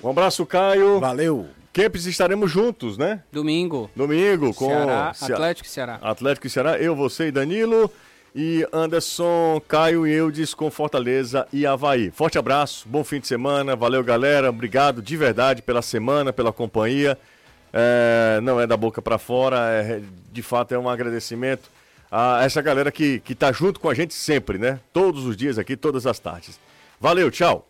[0.04, 1.00] Um abraço, Caio.
[1.00, 1.48] Valeu.
[1.74, 3.22] Kempis, estaremos juntos, né?
[3.32, 3.90] Domingo.
[3.96, 6.00] Domingo com Ceará, Ce- Atlético e Ceará.
[6.02, 7.92] Atlético e Ceará, eu, você e Danilo.
[8.38, 12.12] E Anderson, Caio e Eudes com Fortaleza e Havaí.
[12.12, 17.18] Forte abraço, bom fim de semana, valeu galera, obrigado de verdade pela semana, pela companhia.
[17.72, 20.02] É, não é da boca para fora, é,
[20.34, 21.70] de fato é um agradecimento
[22.12, 24.82] a essa galera que, que tá junto com a gente sempre, né?
[24.92, 26.60] Todos os dias aqui, todas as tardes.
[27.00, 27.66] Valeu, tchau!